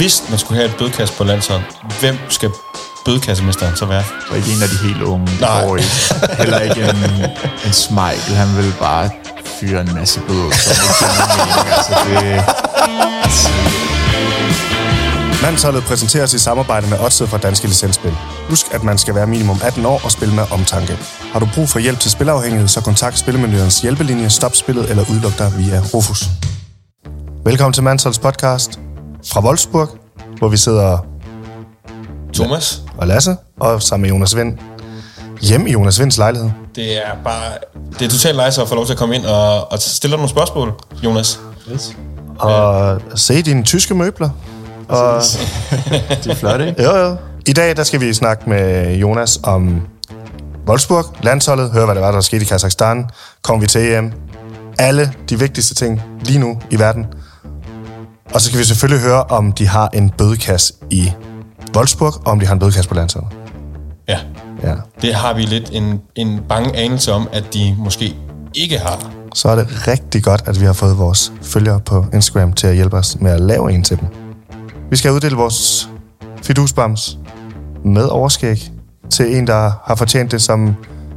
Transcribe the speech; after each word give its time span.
Hvis 0.00 0.24
man 0.30 0.38
skulle 0.38 0.60
have 0.60 0.70
et 0.70 0.76
bødkast 0.78 1.16
på 1.16 1.24
landshold, 1.24 1.62
hvem 2.00 2.16
skal 2.28 2.50
bødkassemesteren 3.04 3.76
så 3.76 3.86
være? 3.86 4.04
Og 4.30 4.36
ikke 4.36 4.52
en 4.52 4.62
af 4.62 4.68
de 4.68 4.76
helt 4.88 5.02
unge. 5.02 5.26
Det 5.26 5.40
Nej. 5.40 5.64
går 5.64 5.76
ikke. 5.76 5.90
Heller 6.38 6.58
ikke 6.58 6.82
en, 6.82 6.96
en 7.66 7.72
Smeichel. 7.72 8.34
Han 8.34 8.56
vil 8.56 8.74
bare 8.80 9.10
fyre 9.44 9.80
en 9.80 9.94
masse 9.94 10.20
bøder, 10.20 10.50
som 10.50 10.72
ikke 10.72 11.34
mening. 11.36 11.68
Altså, 11.76 11.92
det, 12.06 12.22
Mandsholdet 15.42 15.84
præsenteres 15.84 16.34
i 16.34 16.38
samarbejde 16.38 16.86
med 16.86 16.98
Odset 16.98 17.28
fra 17.28 17.38
Danske 17.38 17.66
Licensspil. 17.66 18.16
Husk, 18.48 18.66
at 18.72 18.82
man 18.82 18.98
skal 18.98 19.14
være 19.14 19.26
minimum 19.26 19.60
18 19.64 19.86
år 19.86 20.00
og 20.04 20.12
spille 20.12 20.34
med 20.34 20.44
omtanke. 20.50 20.98
Har 21.32 21.40
du 21.40 21.48
brug 21.54 21.68
for 21.68 21.78
hjælp 21.78 22.00
til 22.00 22.10
spilafhængighed, 22.10 22.68
så 22.68 22.80
kontakt 22.80 23.18
Spillemyndighedens 23.18 23.80
hjælpelinje, 23.80 24.30
stop 24.30 24.56
spillet 24.56 24.90
eller 24.90 25.04
udluk 25.10 25.38
dig 25.38 25.52
via 25.56 25.82
Rufus. 25.94 26.24
Velkommen 27.44 27.72
til 27.72 27.82
Mandsholds 27.82 28.18
podcast 28.18 28.89
fra 29.26 29.44
Wolfsburg, 29.44 29.88
hvor 30.38 30.48
vi 30.48 30.56
sidder 30.56 30.98
Thomas? 32.34 32.82
og 32.98 33.06
Lasse 33.06 33.36
og 33.60 33.82
sammen 33.82 34.02
med 34.02 34.10
Jonas 34.10 34.36
Vind. 34.36 34.58
Hjemme 35.40 35.68
i 35.68 35.72
Jonas 35.72 36.00
Vinds 36.00 36.18
lejlighed. 36.18 36.50
Det 36.74 36.96
er 36.96 37.10
bare... 37.24 37.52
Det 37.98 38.06
er 38.06 38.10
totalt 38.10 38.40
nice 38.46 38.62
at 38.62 38.68
få 38.68 38.74
lov 38.74 38.86
til 38.86 38.92
at 38.92 38.98
komme 38.98 39.14
ind 39.14 39.26
og, 39.26 39.72
og 39.72 39.78
stille 39.78 40.10
dig 40.12 40.18
nogle 40.18 40.30
spørgsmål, 40.30 40.72
Jonas. 41.04 41.40
yes. 41.72 41.96
Og 42.38 43.00
se 43.14 43.42
dine 43.42 43.62
tyske 43.64 43.94
møbler. 43.94 44.30
Og, 44.88 45.22
De 46.24 46.30
er 46.30 46.34
flotte, 46.34 46.68
ikke? 46.68 46.82
jo, 46.82 46.96
jo. 46.96 47.16
I 47.46 47.52
dag 47.52 47.76
der 47.76 47.82
skal 47.84 48.00
vi 48.00 48.12
snakke 48.14 48.50
med 48.50 48.94
Jonas 48.96 49.40
om 49.42 49.80
Wolfsburg, 50.68 51.04
landsholdet, 51.22 51.70
høre 51.70 51.84
hvad 51.84 51.94
det 51.94 52.02
var, 52.02 52.12
der 52.12 52.20
skete 52.20 52.42
i 52.42 52.44
Kazakhstan, 52.44 53.06
kommer 53.42 53.60
vi 53.60 53.66
til 53.66 53.92
EM, 53.94 54.12
alle 54.78 55.12
de 55.28 55.38
vigtigste 55.38 55.74
ting 55.74 56.02
lige 56.22 56.38
nu 56.38 56.58
i 56.70 56.78
verden. 56.78 57.06
Og 58.34 58.40
så 58.40 58.46
skal 58.46 58.58
vi 58.58 58.64
selvfølgelig 58.64 59.02
høre, 59.02 59.22
om 59.24 59.52
de 59.52 59.66
har 59.68 59.88
en 59.88 60.10
bødekasse 60.10 60.74
i 60.90 61.12
Wolfsburg, 61.76 62.14
og 62.14 62.26
om 62.26 62.40
de 62.40 62.46
har 62.46 62.52
en 62.52 62.58
bødekasse 62.58 62.88
på 62.88 62.94
landsholdet. 62.94 63.30
Ja, 64.08 64.18
Ja. 64.62 64.74
det 65.02 65.14
har 65.14 65.34
vi 65.34 65.42
lidt 65.42 65.70
en, 65.72 66.00
en 66.16 66.40
bange 66.48 66.76
anelse 66.76 67.12
om, 67.12 67.28
at 67.32 67.54
de 67.54 67.74
måske 67.78 68.16
ikke 68.54 68.78
har. 68.78 69.10
Så 69.34 69.48
er 69.48 69.54
det 69.56 69.88
rigtig 69.88 70.22
godt, 70.22 70.42
at 70.46 70.60
vi 70.60 70.64
har 70.66 70.72
fået 70.72 70.98
vores 70.98 71.32
følgere 71.42 71.80
på 71.80 72.06
Instagram 72.14 72.52
til 72.52 72.66
at 72.66 72.74
hjælpe 72.74 72.96
os 72.96 73.16
med 73.20 73.30
at 73.30 73.40
lave 73.40 73.72
en 73.72 73.84
til 73.84 74.00
dem. 74.00 74.06
Vi 74.90 74.96
skal 74.96 75.12
uddele 75.12 75.36
vores 75.36 75.88
fidusbams 76.42 77.18
med 77.84 78.04
overskæg 78.04 78.72
til 79.10 79.36
en, 79.36 79.46
der 79.46 79.72
har 79.84 79.94
fortjent 79.94 80.30
det, 80.32 80.42
som 80.42 80.76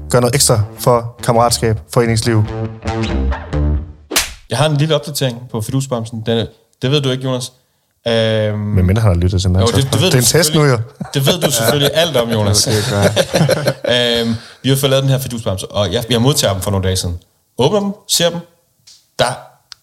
gør 0.10 0.20
noget 0.20 0.36
ekstra 0.36 0.62
for 0.80 1.16
kammeratskab, 1.24 1.80
foreningsliv. 1.94 2.44
Jeg 4.50 4.58
har 4.58 4.70
en 4.70 4.78
lille 4.78 4.96
opdatering 4.96 5.38
på 5.52 5.62
Fidusbamsen. 5.62 6.24
Den, 6.26 6.48
det 6.84 6.92
ved 6.92 7.02
du 7.02 7.12
ikke, 7.12 7.24
Jonas. 7.24 7.52
Øhm, 8.08 8.60
Men 8.60 8.86
mindre 8.86 9.02
han 9.02 9.12
har 9.12 9.20
lyttet 9.20 9.42
til 9.42 9.50
mig. 9.50 9.62
jo, 9.62 9.66
det, 9.68 9.76
det, 9.76 10.02
ved 10.02 10.08
det 10.08 10.14
er 10.14 10.18
en 10.18 10.24
test 10.24 10.54
nu, 10.54 10.64
jo. 10.64 10.80
Det 11.14 11.26
ved 11.26 11.42
du 11.42 11.52
selvfølgelig 11.52 11.92
alt 11.94 12.18
om, 12.18 12.30
Jonas. 12.32 12.68
Øhm, 13.88 14.36
vi 14.64 14.70
har 14.70 14.76
fået 14.76 14.90
lavet 14.90 15.04
den 15.04 15.10
her 15.10 15.18
Fidusbamse, 15.20 15.68
og 15.72 15.94
jeg, 15.94 16.04
jeg 16.10 16.22
modtager 16.22 16.54
dem 16.54 16.62
for 16.62 16.72
nogle 16.72 16.84
dage 16.88 16.96
siden. 16.96 17.20
Åbner 17.58 17.80
dem, 17.80 17.94
ser 18.08 18.30
dem. 18.30 18.40
Der 19.20 19.34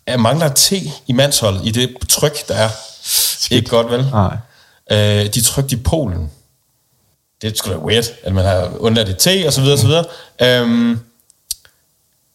er 0.07 0.17
mangler 0.17 0.49
te 0.49 0.77
i 1.07 1.13
mandsholdet, 1.13 1.61
i 1.67 1.71
det 1.71 1.97
tryk, 2.09 2.49
der 2.49 2.55
er. 2.55 2.69
Ikke 3.51 3.71
godt, 3.71 3.91
vel? 3.91 4.07
Nej. 4.11 4.37
Øh, 4.91 4.99
de 5.35 5.41
er 5.41 5.45
trykt 5.45 5.73
i 5.73 5.77
Polen. 5.77 6.31
Det 7.43 7.53
er 7.53 7.57
sgu 7.57 7.71
da 7.71 7.77
weird, 7.77 8.05
at 8.23 8.33
man 8.35 8.45
har 8.45 8.71
undladt 8.79 9.09
et 9.09 9.19
te, 9.19 9.45
og 9.47 9.53
så 9.53 9.61
videre, 9.61 9.75
og 9.75 9.79
så 9.79 9.87
videre. 9.87 10.05
Øhm, 10.43 11.01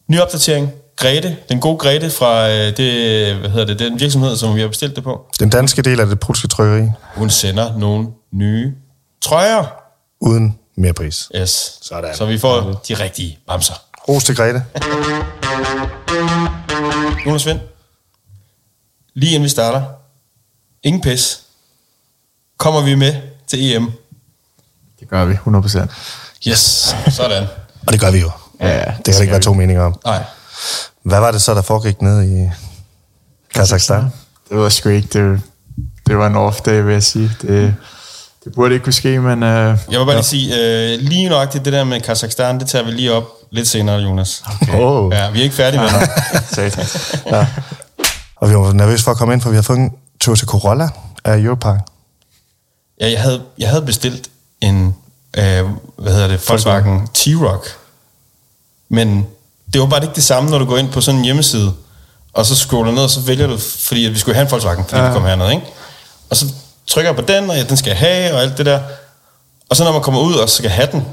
ny 0.08 0.20
opdatering. 0.20 0.72
Grete, 0.96 1.36
den 1.48 1.60
gode 1.60 1.78
Grete 1.78 2.10
fra 2.10 2.48
øh, 2.50 2.76
det, 2.76 3.36
hvad 3.36 3.50
hedder 3.50 3.64
det, 3.66 3.78
den 3.78 4.00
virksomhed, 4.00 4.36
som 4.36 4.54
vi 4.54 4.60
har 4.60 4.68
bestilt 4.68 4.96
det 4.96 5.04
på. 5.04 5.26
Den 5.40 5.50
danske 5.50 5.82
del 5.82 6.00
af 6.00 6.06
det 6.06 6.20
polske 6.20 6.48
trykkeri, 6.48 6.88
Hun 7.14 7.30
sender 7.30 7.78
nogle 7.78 8.08
nye 8.32 8.74
trøjer. 9.20 9.64
uden 10.20 10.58
mere 10.76 10.92
pris. 10.92 11.28
Yes. 11.36 11.78
Sådan. 11.82 12.14
Så 12.14 12.26
vi 12.26 12.38
får 12.38 12.60
de 12.88 12.94
rigtige 12.94 13.38
bamser. 13.48 13.74
Ros 14.08 14.24
til 14.24 14.36
Grete. 14.36 14.64
Jonas 17.26 17.46
Vind, 17.46 17.60
lige 19.14 19.30
inden 19.34 19.44
vi 19.44 19.48
starter, 19.48 19.82
ingen 20.82 21.02
pis, 21.02 21.40
kommer 22.58 22.80
vi 22.82 22.94
med 22.94 23.14
til 23.46 23.74
EM. 23.76 23.92
Det 25.00 25.08
gør 25.08 25.24
vi, 25.24 25.34
100%. 25.34 26.48
Yes, 26.48 26.94
sådan. 27.10 27.46
Og 27.86 27.92
det 27.92 28.00
gør 28.00 28.10
vi 28.10 28.18
jo. 28.20 28.30
Ja, 28.60 28.78
Det 28.78 29.04
kan 29.04 29.14
der 29.14 29.20
ikke 29.20 29.32
være 29.32 29.40
to 29.42 29.52
meninger 29.54 29.82
om. 29.82 30.00
Nej, 30.04 30.24
Hvad 31.06 31.20
var 31.20 31.30
det 31.30 31.42
så, 31.42 31.54
der 31.54 31.62
foregik 31.62 32.02
nede 32.02 32.42
i 32.42 32.50
Kazakhstan? 33.54 34.02
Det 34.48 34.58
var 34.58 34.68
sgu 34.68 34.88
ikke. 34.88 35.08
Det, 35.12 35.40
det 36.06 36.18
var 36.18 36.26
en 36.26 36.36
off 36.36 36.60
day, 36.60 36.82
vil 36.82 36.92
jeg 36.92 37.02
sige. 37.02 37.30
Det, 37.42 37.74
det 38.44 38.54
burde 38.54 38.74
ikke 38.74 38.84
kunne 38.84 38.92
ske, 38.92 39.20
men... 39.20 39.42
Uh, 39.42 39.48
jeg 39.48 39.76
vil 39.88 40.04
bare 40.06 40.14
lige 40.14 40.22
sige, 40.22 40.54
øh, 40.54 41.00
lige 41.00 41.28
nøjagtigt 41.28 41.64
det 41.64 41.72
der 41.72 41.84
med 41.84 42.00
Kazakhstan, 42.00 42.60
det 42.60 42.68
tager 42.68 42.84
vi 42.84 42.90
lige 42.90 43.12
op 43.12 43.24
lidt 43.50 43.68
senere, 43.68 43.96
Jonas. 43.96 44.42
Okay. 44.62 44.80
Oh. 44.80 45.12
Ja, 45.14 45.30
vi 45.30 45.38
er 45.38 45.42
ikke 45.42 45.54
færdige 45.54 45.80
med 45.80 45.88
det. 45.88 46.10
satans. 46.54 47.16
Og 48.36 48.50
vi 48.50 48.54
var 48.54 48.72
nervøse 48.72 49.04
for 49.04 49.10
at 49.10 49.16
komme 49.16 49.34
ind, 49.34 49.42
for 49.42 49.50
vi 49.50 49.56
har 49.56 49.62
fået 49.62 49.78
en 49.78 49.92
tur 50.20 50.34
til 50.34 50.46
Corolla 50.46 50.88
af 51.24 51.38
Europark. 51.38 51.80
Ja, 53.00 53.10
jeg 53.10 53.20
havde, 53.20 53.42
jeg 53.58 53.68
havde 53.68 53.82
bestilt 53.82 54.30
en, 54.60 54.94
øh, 55.36 55.64
hvad 55.96 56.12
hedder 56.12 56.28
det, 56.28 56.48
Volkswagen 56.48 57.08
T-Roc. 57.18 57.68
Men 58.88 59.26
det 59.76 59.82
var 59.82 59.88
bare 59.88 60.02
ikke 60.02 60.14
det 60.14 60.24
samme, 60.24 60.50
når 60.50 60.58
du 60.58 60.64
går 60.64 60.78
ind 60.78 60.92
på 60.92 61.00
sådan 61.00 61.18
en 61.18 61.24
hjemmeside, 61.24 61.72
og 62.32 62.46
så 62.46 62.56
scroller 62.56 62.92
ned, 62.92 63.02
og 63.02 63.10
så 63.10 63.20
vælger 63.20 63.46
du, 63.46 63.58
fordi 63.58 64.06
at 64.06 64.12
vi 64.12 64.18
skulle 64.18 64.34
have 64.34 64.44
en 64.44 64.50
Volkswagen, 64.50 64.84
fordi 64.88 65.02
ja. 65.02 65.08
vi 65.08 65.12
kom 65.12 65.24
herned, 65.24 65.50
ikke? 65.50 65.62
Og 66.30 66.36
så 66.36 66.46
trykker 66.86 67.10
jeg 67.10 67.16
på 67.16 67.32
den, 67.32 67.50
og 67.50 67.56
ja, 67.56 67.62
den 67.62 67.76
skal 67.76 67.90
jeg 67.90 67.98
have, 67.98 68.34
og 68.34 68.42
alt 68.42 68.58
det 68.58 68.66
der. 68.66 68.80
Og 69.68 69.76
så 69.76 69.84
når 69.84 69.92
man 69.92 70.02
kommer 70.02 70.20
ud 70.20 70.34
og 70.34 70.50
skal 70.50 70.70
have 70.70 70.88
den, 70.92 71.04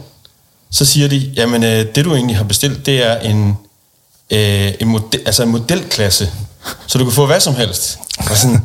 så 0.72 0.86
siger 0.86 1.08
de, 1.08 1.18
jamen 1.36 1.64
øh, 1.64 1.96
det 1.96 2.06
du 2.06 2.16
egentlig 2.16 2.38
har 2.38 2.44
bestilt, 2.44 2.86
det 2.86 3.04
er 3.04 3.20
en, 3.20 3.58
øh, 4.30 4.74
en, 4.80 4.88
model, 4.88 5.22
altså 5.26 5.44
en 5.44 5.50
modelklasse, 5.50 6.32
så 6.88 6.98
du 6.98 7.04
kan 7.04 7.14
få 7.14 7.26
hvad 7.26 7.40
som 7.40 7.56
helst. 7.56 8.00
Og 8.30 8.38
sådan, 8.38 8.64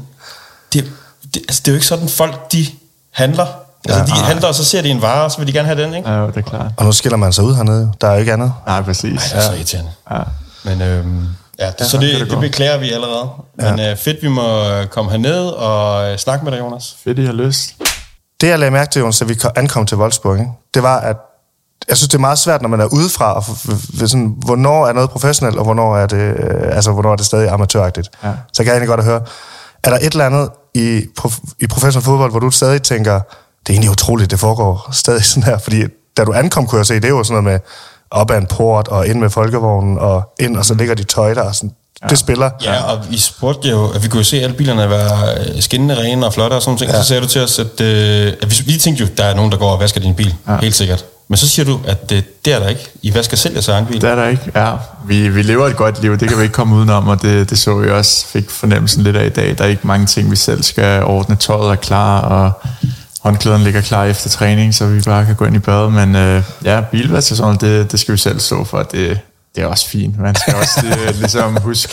det, 0.73 0.93
det, 1.35 1.43
altså, 1.49 1.63
det 1.65 1.69
er 1.69 1.73
jo 1.73 1.77
ikke 1.77 1.87
sådan, 1.87 2.09
folk 2.09 2.53
de 2.53 2.67
handler. 3.11 3.47
Altså, 3.89 4.15
de 4.15 4.21
handler, 4.21 4.49
og 4.49 4.55
så 4.55 4.65
ser 4.65 4.83
de 4.83 4.89
en 4.89 5.03
vare, 5.03 5.25
og 5.25 5.31
så 5.31 5.39
vil 5.39 5.47
de 5.47 5.53
gerne 5.53 5.67
have 5.69 5.83
den, 5.83 5.95
ikke? 5.95 6.11
Ja, 6.11 6.17
jo, 6.19 6.27
det 6.27 6.37
er 6.37 6.41
klart. 6.41 6.67
Og 6.77 6.85
nu 6.85 6.93
skiller 6.93 7.17
man 7.17 7.33
sig 7.33 7.45
ud 7.45 7.55
hernede. 7.55 7.93
Der 8.01 8.09
er 8.09 8.13
jo 8.13 8.19
ikke 8.19 8.33
andet. 8.33 8.53
Nej, 8.67 8.83
præcis. 8.83 9.23
Det 9.23 9.37
er 9.37 9.41
så 9.41 9.53
irriterende. 9.53 9.91
Ja. 10.11 10.19
Men 10.65 10.83
øhm, 10.83 11.27
ja, 11.59 11.71
det, 11.79 11.87
så 11.87 11.97
det 11.99 12.21
det, 12.21 12.31
det, 12.31 12.41
beklager 12.41 12.79
vi 12.79 12.93
allerede. 12.93 13.29
Men 13.57 13.81
øh, 13.81 13.97
fedt, 13.97 14.17
vi 14.23 14.29
må 14.29 14.69
øh, 14.71 14.87
komme 14.87 15.11
herned 15.11 15.47
og 15.47 16.11
øh, 16.13 16.19
snakke 16.19 16.45
med 16.45 16.53
dig, 16.53 16.61
Jonas. 16.61 16.97
Fedt, 17.05 17.19
I 17.19 17.25
har 17.25 17.33
lyst. 17.33 17.71
Det, 18.41 18.49
jeg 18.49 18.59
lagde 18.59 18.71
mærke 18.71 18.91
til, 18.91 19.01
Jonas, 19.01 19.19
da 19.19 19.25
vi 19.25 19.35
ko- 19.35 19.49
ankom 19.57 19.87
til 19.87 19.97
Wolfsburg, 19.97 20.39
ikke? 20.39 20.51
det 20.75 20.83
var, 20.83 20.99
at 21.01 21.17
jeg 21.89 21.97
synes, 21.97 22.09
det 22.09 22.15
er 22.15 22.21
meget 22.21 22.39
svært, 22.39 22.63
når 22.63 22.69
man 22.69 22.81
er 22.81 22.85
udefra, 22.87 23.35
og 23.37 23.45
sådan, 24.09 24.35
hvornår 24.45 24.87
er 24.87 24.93
noget 24.93 25.11
professionelt, 25.11 25.57
og 25.57 25.65
hvornår 25.65 25.97
er 25.97 26.07
det, 26.07 26.17
øh, 26.39 26.77
altså, 26.77 26.93
hvornår 26.93 27.13
er 27.13 27.17
det 27.17 27.27
stadig 27.27 27.49
amatøragtigt. 27.51 28.09
Ja. 28.25 28.29
Så 28.53 28.63
kan 28.63 28.67
jeg 28.67 28.73
egentlig 28.73 28.89
godt 28.89 29.01
at 29.01 29.07
høre, 29.07 29.21
er 29.85 29.91
der 29.91 29.97
et 29.97 30.13
eller 30.13 30.27
andet 30.27 30.49
i, 30.75 31.01
prof- 31.21 31.55
i 31.61 31.67
professionel 31.67 32.05
fodbold, 32.05 32.31
hvor 32.31 32.41
du 32.41 32.51
stadig 32.51 32.83
tænker, 32.83 33.21
det 33.69 33.75
er 33.75 33.77
egentlig 33.77 33.91
utroligt, 33.91 34.31
det 34.31 34.41
foregår 34.41 34.89
stadig 34.93 35.25
sådan 35.25 35.43
her, 35.43 35.59
fordi 35.59 35.83
da 36.17 36.25
du 36.25 36.33
ankom, 36.33 36.67
kunne 36.67 36.79
jeg 36.79 36.87
se, 36.87 36.95
det 36.95 37.05
er 37.05 37.09
jo 37.09 37.25
sådan 37.25 37.43
noget 37.43 37.53
med 37.53 37.61
op 38.11 38.31
ad 38.31 38.39
en 38.39 38.47
port, 38.47 38.89
og 38.89 39.07
ind 39.07 39.21
med 39.21 39.31
folkevognen, 39.31 39.99
og 39.99 40.33
ind, 40.41 40.57
og 40.57 40.65
så 40.65 40.75
ligger 40.75 40.95
de 40.95 41.05
tøj 41.05 41.35
der, 41.35 41.43
og 41.43 41.55
sådan, 41.55 41.73
ja. 42.03 42.07
det 42.07 42.19
spiller. 42.19 42.51
Ja, 42.65 42.83
og 42.83 42.99
vi 43.11 43.19
spurgte 43.19 43.69
jo, 43.69 43.91
at 43.91 44.03
vi 44.03 44.09
kunne 44.09 44.19
jo 44.19 44.25
se 44.25 44.41
alle 44.43 44.57
bilerne 44.57 44.91
være 44.91 45.39
øh, 45.39 45.63
skinnende 45.63 45.99
rene 45.99 46.27
og 46.27 46.35
flotte 46.35 46.55
og 46.55 46.63
sådan 46.63 46.79
noget. 46.81 46.95
Ja. 46.95 47.03
Så 47.03 47.09
sagde 47.09 47.23
du 47.23 47.29
til 47.29 47.41
os, 47.41 47.59
at, 47.59 47.81
øh, 47.81 48.33
at 48.43 48.51
vi, 48.51 48.73
vi 48.73 48.79
tænkte 48.79 49.05
jo, 49.05 49.11
der 49.17 49.25
er 49.25 49.35
nogen, 49.35 49.53
der 49.53 49.59
går 49.59 49.71
og 49.71 49.81
vasker 49.81 50.01
din 50.01 50.15
bil. 50.15 50.35
Ja. 50.49 50.57
Helt 50.57 50.75
sikkert. 50.75 51.05
Men 51.29 51.37
så 51.37 51.49
siger 51.49 51.67
du, 51.67 51.81
at 51.85 52.13
øh, 52.13 52.23
det 52.45 52.53
er 52.53 52.59
der 52.59 52.69
ikke. 52.69 52.89
I 53.03 53.15
vasker 53.15 53.37
selv 53.37 53.55
jeres 53.55 53.69
egen 53.69 53.87
bil. 53.87 54.01
Det 54.01 54.11
er 54.11 54.15
der 54.15 54.29
ikke. 54.29 54.43
Ja, 54.55 54.73
vi, 55.07 55.29
vi 55.29 55.43
lever 55.43 55.67
et 55.67 55.77
godt 55.77 56.03
liv, 56.03 56.19
det 56.19 56.29
kan 56.29 56.39
vi 56.39 56.43
ikke 56.43 56.55
komme 56.55 56.77
udenom, 56.77 57.09
og 57.09 57.23
det, 57.23 57.51
det 57.51 57.59
så 57.59 57.75
vi 57.75 57.91
også, 57.91 58.27
fik 58.27 58.51
fornemmelsen 58.51 59.03
lidt 59.03 59.17
af 59.17 59.27
i 59.27 59.29
dag. 59.29 59.59
Der 59.59 59.65
er 59.65 59.69
ikke 59.69 59.87
mange 59.87 60.07
ting, 60.07 60.31
vi 60.31 60.37
selv 60.37 60.63
skal 60.63 61.05
ordne. 61.05 61.37
Tøjet 61.37 61.71
er 61.71 61.75
klar, 61.75 62.21
og 62.21 62.53
håndklæderne 63.23 63.65
ligger 63.65 63.81
klar 63.81 64.05
efter 64.05 64.31
træning, 64.31 64.75
så 64.75 64.87
vi 64.87 65.01
bare 65.01 65.27
kan 65.27 65.35
gå 65.35 65.45
ind 65.45 65.57
i 65.57 65.59
badet. 65.59 65.93
Men 65.93 66.17
øh, 66.17 66.43
ja, 66.65 66.81
bilvask 66.81 67.31
og 67.31 67.37
sådan 67.37 67.47
noget, 67.47 67.61
det, 67.61 67.93
det 67.93 68.01
skal 68.01 68.13
vi 68.13 68.19
selv 68.19 68.41
stå 68.41 68.65
for. 68.65 68.79
Det, 68.83 69.21
det 69.55 69.63
er 69.63 69.67
også 69.67 69.89
fint. 69.89 70.19
Man 70.21 70.35
skal 70.35 70.55
også 70.63 70.87
øh, 70.87 71.15
ligesom 71.19 71.57
huske 71.63 71.93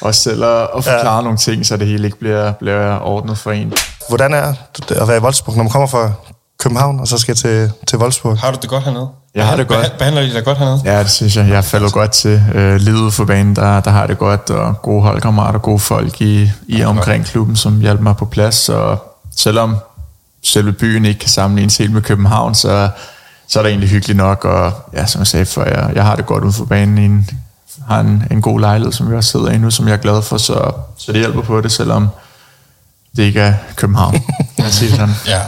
også 0.00 0.20
selv 0.22 0.44
at, 0.44 0.62
at 0.76 0.84
forklare 0.84 1.16
ja. 1.16 1.22
nogle 1.22 1.38
ting, 1.38 1.66
så 1.66 1.76
det 1.76 1.86
hele 1.86 2.04
ikke 2.04 2.18
bliver, 2.18 2.52
bliver 2.52 2.98
ordnet 2.98 3.38
for 3.38 3.50
en. 3.52 3.72
Hvordan 4.08 4.34
er 4.34 4.52
det 4.88 4.94
at 4.96 5.08
være 5.08 5.16
i 5.16 5.20
Wolfsburg, 5.20 5.56
når 5.56 5.62
man 5.62 5.72
kommer 5.72 5.88
fra 5.88 6.12
København, 6.58 7.00
og 7.00 7.08
så 7.08 7.18
skal 7.18 7.34
til, 7.34 7.72
til 7.86 7.98
Wolfsburg? 7.98 8.38
Har 8.38 8.50
du 8.50 8.58
det 8.62 8.70
godt 8.70 8.84
hernede? 8.84 9.08
Jeg 9.34 9.46
har 9.46 9.56
det 9.56 9.68
godt. 9.68 9.78
Behand- 9.80 9.98
Behandler 9.98 10.22
de 10.22 10.32
dig 10.34 10.44
godt 10.44 10.58
hernede? 10.58 10.80
Ja, 10.84 10.98
det 11.02 11.10
synes 11.10 11.36
jeg. 11.36 11.48
Jeg 11.48 11.64
falder 11.64 11.90
godt 11.90 12.10
til. 12.10 12.42
Øh, 12.54 12.76
livet 12.76 13.12
for 13.14 13.24
banen, 13.24 13.56
der, 13.56 13.80
der 13.80 13.90
har 13.90 14.06
det 14.06 14.18
godt, 14.18 14.50
og 14.50 14.82
gode 14.82 15.02
holdkammerater, 15.02 15.58
gode 15.58 15.78
folk 15.78 16.20
i, 16.20 16.50
i 16.68 16.84
omkring 16.84 17.24
klubben, 17.24 17.56
som 17.56 17.80
hjælper 17.80 18.02
mig 18.02 18.16
på 18.16 18.24
plads. 18.24 18.68
Og 18.68 19.16
selvom 19.36 19.76
selve 20.46 20.72
byen 20.72 21.04
ikke 21.04 21.20
kan 21.20 21.28
sammenlignes 21.28 21.76
helt 21.76 21.92
med 21.92 22.02
København, 22.02 22.54
så, 22.54 22.88
så 23.48 23.58
er 23.58 23.62
det 23.62 23.70
egentlig 23.70 23.90
hyggeligt 23.90 24.16
nok. 24.16 24.44
Og 24.44 24.72
ja, 24.92 25.06
som 25.06 25.18
jeg 25.18 25.26
sagde 25.26 25.46
før, 25.46 25.64
jeg, 25.64 25.92
jeg 25.94 26.04
har 26.04 26.16
det 26.16 26.26
godt 26.26 26.44
ude 26.44 26.52
for 26.52 26.64
banen 26.64 26.98
i 26.98 27.04
en, 27.04 27.30
har 27.88 28.00
en, 28.00 28.22
en 28.30 28.42
god 28.42 28.60
lejlighed, 28.60 28.92
som 28.92 29.08
jeg 29.08 29.16
også 29.16 29.30
sidder 29.30 29.50
i 29.50 29.58
nu, 29.58 29.70
som 29.70 29.88
jeg 29.88 29.92
er 29.92 29.98
glad 29.98 30.22
for, 30.22 30.36
så, 30.38 30.72
så 30.98 31.12
det 31.12 31.20
hjælper 31.20 31.42
på 31.42 31.60
det, 31.60 31.72
selvom 31.72 32.08
det 33.16 33.22
ikke 33.22 33.40
er 33.40 33.54
København. 33.76 34.14
Man 34.58 34.72
siger 34.72 34.90
sådan. 34.90 35.14
Ja. 35.26 35.40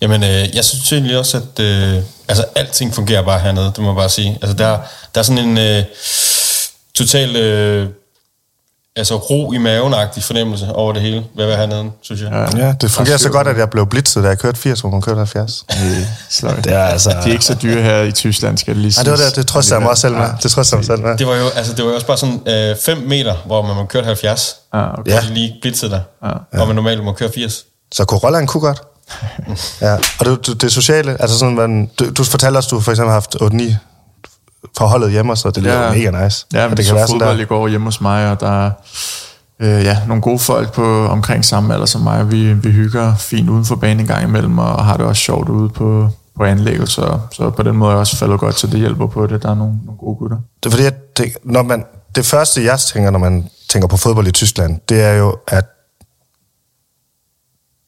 Jamen, 0.00 0.22
øh, 0.22 0.56
jeg 0.56 0.64
synes 0.64 0.92
egentlig 0.92 1.18
også, 1.18 1.36
at 1.36 1.60
øh, 1.60 2.02
altså, 2.28 2.44
alting 2.54 2.94
fungerer 2.94 3.22
bare 3.22 3.40
hernede, 3.40 3.66
det 3.66 3.78
må 3.78 3.88
jeg 3.88 3.96
bare 3.96 4.08
sige. 4.08 4.38
Altså, 4.42 4.56
der, 4.56 4.78
der 5.14 5.20
er 5.20 5.22
sådan 5.22 5.48
en 5.48 5.58
øh, 5.58 5.84
total 6.94 7.36
øh, 7.36 7.88
altså, 8.96 9.16
ro 9.16 9.52
i 9.52 9.58
maven-agtig 9.58 10.22
fornemmelse 10.22 10.72
over 10.72 10.92
det 10.92 11.02
hele, 11.02 11.16
ved 11.36 11.44
at 11.44 11.48
være 11.48 11.56
hernede, 11.56 11.90
synes 12.02 12.22
jeg. 12.22 12.30
Ja. 12.32 12.66
Ja, 12.66 12.72
det 12.80 12.90
fungerer 12.90 13.16
så 13.16 13.28
godt, 13.28 13.48
at 13.48 13.58
jeg 13.58 13.70
blev 13.70 13.86
blitzet, 13.86 14.22
da 14.22 14.28
jeg 14.28 14.38
kørte 14.38 14.58
80, 14.58 14.80
hvor 14.80 14.90
man 14.90 15.02
kørte 15.02 15.18
70. 15.18 15.64
Det 15.68 15.76
er 15.76 16.06
sløjt. 16.30 16.64
Det 16.64 16.72
er 16.72 16.84
altså... 16.84 17.10
De 17.10 17.28
er 17.28 17.32
ikke 17.32 17.44
så 17.44 17.54
dyre 17.54 17.82
her 17.82 18.00
i 18.02 18.12
Tyskland, 18.12 18.58
skal 18.58 18.74
det 18.74 18.82
lige 18.82 18.94
Nej, 18.96 19.02
det 19.02 19.10
var 19.10 19.28
det, 19.28 19.36
det 19.36 19.46
trøster 19.46 19.74
jeg 19.74 19.82
mig 19.82 19.90
også 19.90 20.00
selv 20.00 20.14
med. 20.14 20.28
Det 20.42 20.50
trøster 20.50 20.76
jeg 20.76 20.78
mig 20.78 20.86
selv 20.86 21.00
med. 21.00 21.16
Det 21.18 21.26
var 21.26 21.34
jo, 21.34 21.48
altså, 21.48 21.72
det 21.72 21.84
var 21.84 21.90
jo 21.90 21.94
også 21.94 22.06
bare 22.06 22.18
sådan 22.18 22.40
5 22.80 22.98
øh, 22.98 23.08
meter, 23.08 23.34
hvor 23.46 23.62
man 23.62 23.76
må 23.76 23.84
køre 23.84 24.04
70, 24.04 24.56
Ja, 24.74 24.98
okay. 24.98 25.10
ja. 25.10 25.14
Ja. 25.14 25.20
og 25.20 25.28
de 25.28 25.34
lige 25.34 25.54
blitzede 25.62 25.90
der, 25.90 26.00
ja. 26.24 26.56
hvor 26.56 26.64
man 26.64 26.76
normalt 26.76 27.04
må 27.04 27.12
køre 27.12 27.30
80. 27.34 27.64
Så 27.92 28.04
Corollaen 28.04 28.46
kunne 28.46 28.60
godt. 28.60 28.82
Ja, 29.80 29.94
og 29.94 30.26
det, 30.26 30.46
det, 30.46 30.62
det 30.62 30.72
sociale, 30.72 31.16
altså 31.20 31.38
sådan, 31.38 31.54
man, 31.54 31.90
du, 31.98 32.10
du 32.10 32.24
fortalte 32.24 32.58
os, 32.58 32.66
du 32.66 32.80
for 32.80 32.90
eksempel 32.90 33.08
har 33.12 33.14
haft 33.14 33.36
8-9 33.42 33.74
forholdet 34.78 35.10
hjemme, 35.10 35.36
så 35.36 35.50
det 35.50 35.62
lyder 35.62 35.82
Ja. 35.82 35.92
mega 36.10 36.24
nice. 36.24 36.46
Ja, 36.52 36.62
Og 36.64 36.70
men 36.70 36.70
det 36.70 36.78
det 36.78 36.86
så 36.86 36.94
være 36.94 37.06
sådan 37.06 37.20
fodbold 37.20 37.36
der. 37.36 37.42
i 37.42 37.46
går 37.46 37.68
hjemme 37.68 37.86
hos 37.86 38.00
mig, 38.00 38.30
og 38.30 38.40
der 38.40 38.66
er 38.66 38.70
øh, 39.60 39.84
ja, 39.84 39.98
nogle 40.06 40.22
gode 40.22 40.38
folk 40.38 40.72
på 40.72 41.06
omkring 41.06 41.44
samme 41.44 41.74
alder 41.74 41.86
som 41.86 42.00
mig. 42.00 42.30
Vi, 42.32 42.52
vi 42.52 42.70
hygger 42.70 43.16
fint 43.16 43.48
uden 43.50 43.64
for 43.64 43.76
banen 43.76 44.00
en 44.00 44.06
gang 44.06 44.24
imellem, 44.28 44.58
og 44.58 44.84
har 44.84 44.96
det 44.96 45.06
også 45.06 45.22
sjovt 45.22 45.48
ude 45.48 45.68
på, 45.68 46.08
på 46.36 46.44
anlægget, 46.44 46.88
så, 46.88 47.18
så 47.32 47.50
på 47.50 47.62
den 47.62 47.76
måde 47.76 47.88
er 47.88 47.92
jeg 47.92 47.98
også 48.00 48.16
faldet 48.16 48.40
godt, 48.40 48.54
så 48.58 48.66
det 48.66 48.78
hjælper 48.80 49.06
på 49.06 49.26
det. 49.26 49.42
Der 49.42 49.50
er 49.50 49.54
nogle, 49.54 49.78
nogle 49.84 49.98
gode 49.98 50.16
gutter. 50.16 50.36
Det 50.62 50.66
er 50.66 50.70
fordi, 50.70 50.84
at 50.84 51.16
det, 51.18 51.36
når 51.44 51.62
man, 51.62 51.84
det 52.14 52.26
første, 52.26 52.64
jeg 52.64 52.78
tænker, 52.78 53.10
når 53.10 53.18
man 53.18 53.48
tænker 53.68 53.88
på 53.88 53.96
fodbold 53.96 54.26
i 54.26 54.30
Tyskland, 54.32 54.80
det 54.88 55.02
er 55.02 55.12
jo, 55.12 55.36
at 55.48 55.64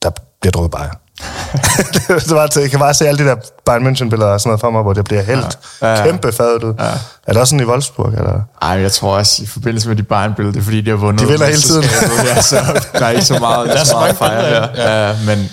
der 0.02 0.10
bliver 0.40 0.52
drukket 0.52 0.70
bajer. 0.70 0.90
det 2.08 2.30
var, 2.30 2.58
jeg 2.60 2.70
kan 2.70 2.78
bare 2.78 2.94
se 2.94 3.08
alle 3.08 3.24
de 3.24 3.28
der 3.28 3.36
Bayern 3.66 3.86
München-billeder 3.86 4.24
og 4.26 4.40
sådan 4.40 4.48
noget 4.48 4.60
for 4.60 4.70
mig, 4.70 4.82
hvor 4.82 4.92
det 4.92 5.04
bliver 5.04 5.22
helt 5.22 5.58
Ja. 5.82 5.86
ja. 5.88 5.92
Ja, 5.92 5.98
ja. 5.98 6.04
kæmpe 6.06 6.32
fadet 6.32 6.64
ud. 6.64 6.74
Ja. 6.78 6.84
Er 7.26 7.32
det 7.32 7.36
også 7.36 7.50
sådan 7.50 7.66
i 7.66 7.68
Wolfsburg? 7.70 8.08
Eller? 8.08 8.40
Ej, 8.62 8.68
jeg 8.70 8.92
tror 8.92 9.16
også, 9.16 9.42
i 9.42 9.46
forbindelse 9.46 9.88
med 9.88 9.96
de 9.96 10.02
Bayern-billeder, 10.02 10.52
det 10.52 10.60
er 10.60 10.64
fordi, 10.64 10.80
de 10.80 10.90
har 10.90 10.96
vundet. 10.96 11.20
De 11.22 11.28
vinder 11.28 11.46
hele 11.46 11.60
tiden. 11.60 11.84
ja, 12.24 12.42
så 12.42 12.56
der 12.92 13.06
er 13.06 13.10
ikke 13.10 13.24
så 13.24 13.38
meget, 13.48 13.68
der 13.68 13.74
er 13.80 13.84
så 13.84 13.94
meget 13.96 14.08
at 14.10 14.16
fejre 14.16 14.42
billeder, 14.44 14.68
her. 14.74 15.08
Ja. 15.08 15.16
men 15.26 15.48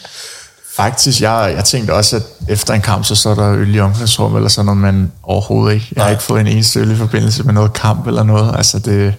faktisk, 0.76 1.22
jeg, 1.22 1.54
jeg 1.56 1.64
tænkte 1.66 1.94
også, 1.94 2.16
at 2.16 2.24
efter 2.50 2.74
en 2.74 2.82
kamp, 2.82 3.06
så 3.06 3.16
står 3.16 3.36
der 3.36 3.52
øl 3.54 3.76
i 3.76 3.80
omklædningsrum 3.80 4.36
eller 4.36 4.50
sådan 4.50 4.66
noget, 4.66 4.82
men 4.82 5.12
overhovedet 5.24 5.74
ikke. 5.74 5.88
Jeg 5.96 6.04
har 6.04 6.12
ikke 6.12 6.24
fået 6.24 6.42
en 6.42 6.48
eneste 6.48 6.80
øl 6.80 6.92
i 6.92 6.96
forbindelse 6.96 7.44
med 7.44 7.54
noget 7.54 7.74
kamp 7.74 8.08
eller 8.08 8.24
noget. 8.24 8.56
Altså 8.58 8.80
det... 8.80 9.14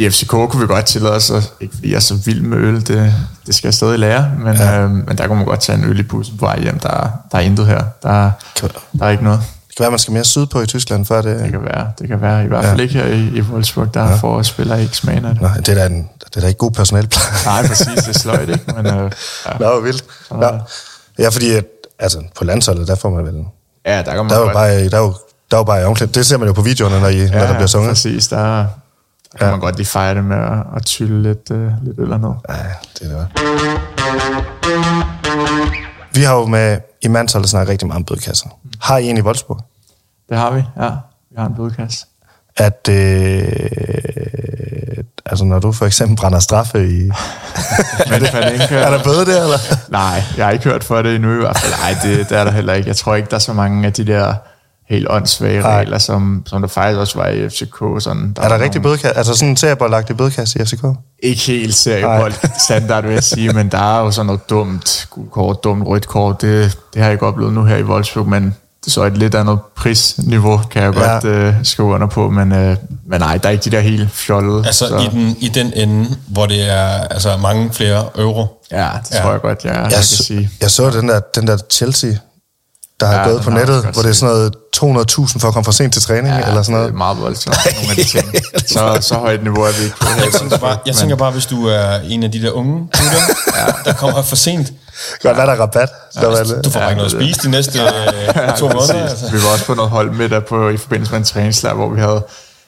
I 0.00 0.10
FCK 0.10 0.30
kunne 0.30 0.60
vi 0.60 0.66
godt 0.66 0.84
tillade 0.84 1.14
os, 1.14 1.32
ikke 1.60 1.74
fordi 1.74 1.90
jeg 1.90 1.96
er 1.96 2.00
så 2.00 2.14
vild 2.14 2.40
med 2.42 2.58
øl, 2.58 2.86
det, 2.86 3.14
det 3.46 3.54
skal 3.54 3.68
jeg 3.68 3.74
stadig 3.74 3.98
lære, 3.98 4.30
men, 4.38 4.56
ja. 4.56 4.80
øhm, 4.80 4.90
men 4.90 5.18
der 5.18 5.26
kunne 5.26 5.36
man 5.36 5.46
godt 5.46 5.60
tage 5.60 5.78
en 5.78 5.84
øl 5.84 6.00
i 6.00 6.02
bussen 6.02 6.36
på 6.38 6.44
vej 6.44 6.60
hjem. 6.60 6.78
Der, 6.78 7.10
der 7.32 7.38
er 7.38 7.40
intet 7.40 7.66
her. 7.66 7.82
Der, 8.02 8.30
der 8.98 9.06
er 9.06 9.08
ikke 9.08 9.24
noget. 9.24 9.40
Det 9.68 9.76
kan 9.76 9.82
være, 9.82 9.90
man 9.90 9.98
skal 9.98 10.12
mere 10.12 10.24
sydpå 10.24 10.60
i 10.60 10.66
Tyskland, 10.66 11.06
før 11.06 11.22
det... 11.22 11.40
Det 11.40 11.50
kan 11.50 11.62
være, 11.64 11.92
det 11.98 12.08
kan 12.08 12.20
være. 12.20 12.44
I 12.44 12.46
hvert 12.46 12.64
fald 12.64 12.76
ja. 12.76 12.82
ikke 12.82 12.94
her 12.94 13.06
i, 13.06 13.38
i 13.38 13.40
Wolfsburg, 13.40 13.94
der 13.94 14.04
ja. 14.08 14.14
får 14.14 14.42
spillere 14.42 14.82
ikke 14.82 14.96
smagen 14.96 15.24
af 15.24 15.32
det. 15.34 15.42
Nå, 15.42 15.48
det 15.56 15.68
er 15.68 15.74
da, 15.74 15.86
en, 15.86 16.08
det 16.18 16.36
er 16.36 16.40
da 16.40 16.46
ikke 16.46 16.58
god 16.58 16.70
personalpleje. 16.70 17.26
Nej, 17.46 17.66
præcis, 17.66 17.86
det 17.86 18.08
er 18.16 18.18
sløjt, 18.18 18.48
ikke? 18.48 18.64
Men, 18.76 18.86
øh, 18.86 19.10
ja. 19.46 19.58
Nå, 19.60 19.80
vildt. 19.80 20.04
Nå. 20.30 20.58
Ja, 21.18 21.28
fordi 21.28 21.50
at, 21.50 21.64
altså, 21.98 22.22
på 22.36 22.44
landsholdet, 22.44 22.88
der 22.88 22.94
får 22.94 23.10
man 23.10 23.24
vel... 23.24 23.44
ja, 23.86 23.96
der 23.96 24.02
kan 24.04 24.16
man 24.16 24.28
Der 24.28 24.34
er 24.34 24.38
jo 24.38 24.44
godt... 24.44 24.54
bare, 24.54 24.88
der 24.88 24.96
er 24.96 25.02
jo, 25.02 25.14
der 25.50 25.56
er 25.56 25.60
jo 25.60 25.64
bare 25.64 25.84
omklædt. 25.84 26.14
Det 26.14 26.26
ser 26.26 26.36
man 26.36 26.48
jo 26.48 26.52
på 26.54 26.62
videoerne, 26.62 27.00
når, 27.00 27.08
I, 27.08 27.16
ja, 27.16 27.30
når 27.30 27.46
der 27.46 27.52
bliver 27.54 27.66
sunget. 27.66 27.90
præcis. 27.90 28.28
Der, 28.28 28.66
der 29.32 29.38
kan 29.38 29.50
man 29.50 29.60
godt 29.60 29.76
lige 29.76 29.86
fejre 29.86 30.14
det 30.14 30.24
med 30.24 30.36
at, 30.36 30.58
at 30.76 30.84
tylle 30.86 31.22
lidt, 31.22 31.50
øh, 31.50 31.72
lidt 31.82 31.98
øl 31.98 32.12
og 32.12 32.20
noget. 32.20 32.36
Ja, 32.48 32.54
det 32.98 33.12
er 33.12 33.18
det. 33.18 33.28
Vi 36.14 36.22
har 36.22 36.34
jo 36.34 36.46
med 36.46 36.78
i 37.02 37.08
mandsholdet 37.08 37.50
snakket 37.50 37.70
rigtig 37.70 37.88
meget 37.88 37.96
om 37.96 38.04
bødekasser. 38.04 38.48
Har 38.80 38.98
I 38.98 39.06
en 39.10 39.16
i 39.16 39.20
Wolfsburg? 39.20 39.60
Det 40.28 40.38
har 40.38 40.50
vi, 40.50 40.62
ja. 40.80 40.90
Vi 41.30 41.36
har 41.38 41.46
en 41.46 41.54
bødekasse. 41.54 42.06
At, 42.56 42.88
øh, 42.90 43.44
altså 45.26 45.44
når 45.44 45.58
du 45.58 45.72
for 45.72 45.86
eksempel 45.86 46.16
brænder 46.16 46.38
straffe 46.38 46.88
i... 46.88 47.00
Men 48.10 48.20
det 48.20 48.34
er 48.70 48.90
der 48.90 49.02
bøde 49.04 49.26
der, 49.26 49.42
eller? 49.42 49.58
Nej, 49.90 50.22
jeg 50.36 50.44
har 50.44 50.50
ikke 50.52 50.64
hørt 50.64 50.84
for 50.84 51.02
det 51.02 51.14
endnu 51.14 51.32
i 51.32 51.36
hvert 51.40 51.58
fald. 51.58 51.72
Nej, 51.72 51.96
det, 52.02 52.28
det 52.28 52.38
er 52.38 52.44
der 52.44 52.50
heller 52.50 52.72
ikke. 52.72 52.88
Jeg 52.88 52.96
tror 52.96 53.14
ikke, 53.14 53.30
der 53.30 53.36
er 53.36 53.40
så 53.40 53.52
mange 53.52 53.86
af 53.86 53.92
de 53.92 54.06
der 54.06 54.34
helt 54.90 55.06
åndssvage 55.10 55.60
Nej. 55.60 55.76
regler, 55.78 55.98
som, 55.98 56.42
som 56.46 56.60
der 56.62 56.68
faktisk 56.68 56.98
også 56.98 57.18
var 57.18 57.28
i 57.28 57.48
FCK. 57.48 58.02
Sådan, 58.02 58.34
Er 58.36 58.42
der 58.42 58.48
nogle- 58.48 58.64
rigtig 58.64 58.82
bødekasse? 58.82 59.16
Altså 59.18 59.34
sådan 59.34 59.48
en 59.48 59.56
serieboldagtig 59.56 60.16
bødekasse 60.16 60.60
i 60.60 60.64
FCK? 60.64 60.84
Ikke 61.22 61.42
helt 61.42 61.74
seriebold 61.74 62.32
standard, 62.66 63.04
vil 63.04 63.12
jeg 63.12 63.22
sige, 63.24 63.52
men 63.52 63.68
der 63.68 63.96
er 63.96 64.00
jo 64.00 64.10
sådan 64.10 64.26
noget 64.26 64.50
dumt 64.50 65.06
gult 65.10 65.30
kort, 65.30 65.64
dumt 65.64 65.86
rødt 65.86 66.06
kort. 66.08 66.42
Det, 66.42 66.78
det 66.94 67.02
har 67.02 67.08
jeg 67.08 67.12
ikke 67.12 67.26
oplevet 67.26 67.52
nu 67.52 67.64
her 67.64 67.76
i 67.76 67.82
Wolfsburg, 67.82 68.28
men 68.28 68.44
det 68.80 68.86
er 68.86 68.90
så 68.90 69.02
et 69.04 69.18
lidt 69.18 69.34
andet 69.34 69.58
prisniveau, 69.76 70.60
kan 70.70 70.82
jeg 70.82 70.94
Ja. 70.94 71.12
godt 71.12 71.24
øh, 71.24 71.54
skrive 71.62 71.88
under 71.88 72.06
på, 72.06 72.30
men, 72.30 72.52
øh, 72.52 72.76
men 73.06 73.20
nej, 73.20 73.36
der 73.36 73.48
er 73.48 73.52
ikke 73.52 73.64
de 73.64 73.70
der 73.70 73.80
helt 73.80 74.10
fjollede. 74.10 74.66
Altså 74.66 74.88
så, 74.88 74.98
i 74.98 75.08
den, 75.16 75.36
i 75.40 75.48
den 75.48 75.72
ende, 75.76 76.16
hvor 76.28 76.46
det 76.46 76.70
er 76.70 76.86
altså, 77.10 77.36
mange 77.36 77.72
flere 77.72 78.04
euro. 78.18 78.46
Ja, 78.70 78.88
det 79.04 79.14
Ja. 79.16 79.22
tror 79.22 79.30
jeg 79.30 79.40
godt, 79.40 79.64
jeg, 79.64 79.72
jeg, 79.74 79.82
Jeg, 79.82 79.92
kan 79.92 80.02
sige. 80.02 80.50
jeg 80.60 80.70
så 80.70 80.90
den 80.90 81.08
der, 81.08 81.20
den 81.20 81.46
der 81.46 81.56
Chelsea, 81.70 82.10
der 83.00 83.06
har 83.06 83.18
Ja, 83.18 83.28
gået 83.28 83.42
på 83.42 83.50
nettet, 83.50 83.82
hvor 83.92 84.02
det 84.02 84.08
er 84.08 84.12
sådan 84.12 84.34
noget 84.34 84.54
200.000 85.10 85.38
for 85.38 85.48
at 85.48 85.54
komme 85.54 85.64
for 85.64 85.72
sent 85.72 85.92
til 85.92 86.02
træning, 86.02 86.34
ja, 86.34 86.48
eller 86.48 86.62
sådan 86.62 86.62
det 86.62 86.68
noget. 86.70 86.88
er 86.88 86.92
meget 86.96 87.20
voldsomt, 87.20 87.56
nogle 87.76 87.90
af 87.90 87.96
de 87.96 88.04
ting. 88.14 88.34
Så, 88.68 88.98
så 89.00 89.14
højt 89.14 89.42
niveau 89.42 89.62
er 89.62 89.72
vi 89.78 89.84
ikke 89.84 89.96
på 90.00 90.06
her. 90.06 90.22
Jeg 90.24 90.32
tænker, 90.32 90.58
bare, 90.58 90.78
jeg 90.86 90.94
tænker 90.94 91.16
bare, 91.16 91.30
hvis 91.30 91.46
du 91.46 91.66
er 91.66 91.94
en 92.04 92.22
af 92.22 92.32
de 92.32 92.42
der 92.42 92.50
unge 92.50 92.72
gutter, 92.78 93.20
ja. 93.56 93.90
der 93.90 93.92
kommer 93.92 94.22
for 94.22 94.36
sent, 94.36 94.72
Godt, 95.22 95.36
hvad 95.36 95.44
er 95.46 95.54
der 95.54 95.62
rabat? 95.62 95.88
Der 96.14 96.26
var 96.26 96.36
det. 96.36 96.64
du 96.64 96.70
får 96.70 96.80
bare 96.80 96.90
ikke 96.90 97.02
noget 97.02 97.14
at 97.14 97.20
spise 97.22 97.40
de 97.42 97.50
næste 97.50 97.78
øh, 97.80 98.56
to 98.58 98.68
måneder. 98.78 99.08
Altså. 99.08 99.30
Vi 99.32 99.38
var 99.42 99.48
også 99.52 99.64
på 99.64 99.74
noget 99.74 99.90
hold 99.90 100.10
med 100.10 100.28
der 100.28 100.40
på, 100.40 100.68
i 100.68 100.76
forbindelse 100.76 101.12
med 101.12 101.18
en 101.18 101.24
træningslejr, 101.24 101.74
hvor 101.74 101.88
vi 101.88 102.00
havde 102.00 102.24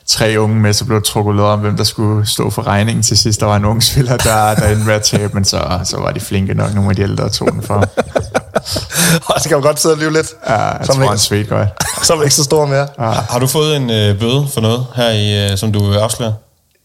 tre 0.06 0.34
unge 0.38 0.56
med, 0.56 0.72
så 0.72 0.84
blev 0.84 0.96
der 0.96 1.04
trukket 1.04 1.40
om, 1.40 1.60
hvem 1.60 1.76
der 1.76 1.84
skulle 1.84 2.26
stå 2.26 2.50
for 2.50 2.66
regningen 2.66 3.02
til 3.02 3.19
sidst. 3.19 3.40
Der 3.40 3.46
var 3.46 3.56
en 3.56 3.64
ung 3.64 3.82
spiller, 3.82 4.16
der, 4.16 4.54
der 4.54 4.69
endte 4.69 4.87
med 4.87 4.94
at 4.94 5.02
tabe, 5.02 5.34
men 5.34 5.44
så, 5.44 5.81
så 5.84 5.96
var 6.00 6.10
de 6.12 6.20
flinke 6.20 6.54
nok, 6.54 6.75
nogle 6.75 6.90
af 6.90 6.96
de 6.96 7.02
ældre 7.02 7.28
tog 7.28 7.49
den 7.52 7.62
for. 7.62 7.75
Og 9.34 9.40
så 9.40 9.49
kan 9.49 9.56
man 9.56 9.62
godt 9.62 9.81
sidde 9.81 9.94
og 9.94 9.99
lyve 9.99 10.12
lidt. 10.12 10.26
Ja, 10.49 10.54
jeg 10.54 10.78
så, 10.82 10.93
er 10.93 10.96
tror, 10.96 11.04
han 11.04 11.12
ikke, 11.12 11.22
svedte 11.22 11.50
godt. 11.54 11.69
så 12.02 12.12
er 12.12 12.16
man 12.16 12.25
ikke 12.25 12.34
så 12.34 12.44
stor 12.44 12.66
mere. 12.66 12.88
Har, 12.99 13.26
har 13.31 13.38
du 13.38 13.46
fået 13.46 13.76
en 13.76 13.90
øh, 13.90 14.20
bøde 14.20 14.46
for 14.54 14.60
noget 14.60 14.87
her, 14.94 15.10
i, 15.10 15.50
øh, 15.50 15.58
som 15.58 15.72
du 15.72 15.84
vil 15.87 15.96
afsløre? 15.96 16.34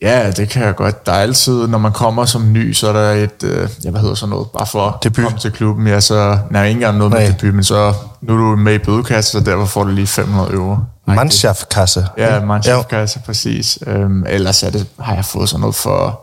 Ja, 0.01 0.31
det 0.31 0.49
kan 0.49 0.63
jeg 0.63 0.75
godt. 0.75 1.05
Der 1.05 1.11
er 1.11 1.19
altid, 1.21 1.67
når 1.67 1.77
man 1.77 1.91
kommer 1.91 2.25
som 2.25 2.51
ny, 2.53 2.73
så 2.73 2.87
er 2.87 2.93
der 2.93 3.11
et, 3.11 3.43
øh, 3.43 3.69
ja, 3.83 3.89
hvad 3.89 4.01
hedder 4.01 4.15
sådan 4.15 4.29
noget, 4.29 4.47
bare 4.57 4.67
for 4.67 4.87
at 4.87 4.93
Debut. 5.03 5.23
komme 5.23 5.39
til 5.39 5.51
klubben. 5.51 5.87
Ja, 5.87 5.99
så, 5.99 6.37
nej, 6.51 6.65
ikke 6.65 6.77
engang 6.77 6.97
noget 6.97 7.13
med 7.13 7.19
Nej. 7.19 7.27
debut, 7.27 7.53
men 7.53 7.63
så, 7.63 7.93
nu 8.21 8.33
er 8.33 8.37
du 8.37 8.55
med 8.55 8.73
i 8.73 8.77
bødekasse, 8.77 9.31
så 9.31 9.39
derfor 9.39 9.65
får 9.65 9.83
du 9.83 9.89
lige 9.89 10.07
500 10.07 10.53
euro. 10.53 10.77
Mannschaftkasse. 11.15 12.07
Ja, 12.17 12.39
Mannschaftkasse, 12.45 13.19
præcis. 13.25 13.79
Øhm, 13.87 14.25
ellers 14.29 14.63
er 14.63 14.69
det, 14.69 14.87
har 14.99 15.15
jeg 15.15 15.25
fået 15.25 15.49
sådan 15.49 15.59
noget 15.61 15.75
for, 15.75 16.21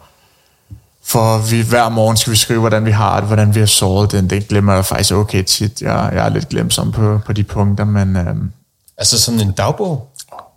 for 1.04 1.38
vi, 1.50 1.60
hver 1.68 1.88
morgen 1.88 2.16
skal 2.16 2.30
vi 2.30 2.36
skrive, 2.36 2.60
hvordan 2.60 2.84
vi 2.84 2.90
har 2.90 3.16
det, 3.20 3.26
hvordan 3.26 3.54
vi 3.54 3.60
har 3.60 3.66
såret 3.66 4.12
den. 4.12 4.30
Det 4.30 4.48
glemmer 4.48 4.74
jeg 4.74 4.84
faktisk 4.84 5.12
okay 5.14 5.42
tit. 5.42 5.82
Jeg, 5.82 6.10
jeg 6.14 6.24
er 6.24 6.28
lidt 6.28 6.48
glemsom 6.48 6.92
på, 6.92 7.20
på 7.26 7.32
de 7.32 7.42
punkter, 7.44 7.84
men 7.84 8.16
øhm, 8.16 8.52
Altså 8.98 9.20
sådan 9.20 9.40
en 9.40 9.52
dagbog? 9.52 10.08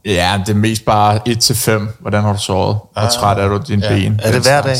ja, 0.05 0.41
det 0.45 0.49
er 0.53 0.57
mest 0.57 0.85
bare 0.85 1.19
1-5. 1.29 1.87
Hvordan 1.99 2.23
har 2.23 2.33
du 2.33 2.39
såret? 2.39 2.77
Hvor 2.93 3.01
Ah, 3.01 3.09
træt 3.11 3.37
er 3.39 3.47
du 3.47 3.61
dine 3.67 3.85
ja. 3.85 3.93
ben? 3.95 4.19
Er 4.23 4.31
det 4.31 4.41
hver 4.41 4.61
dag? 4.61 4.75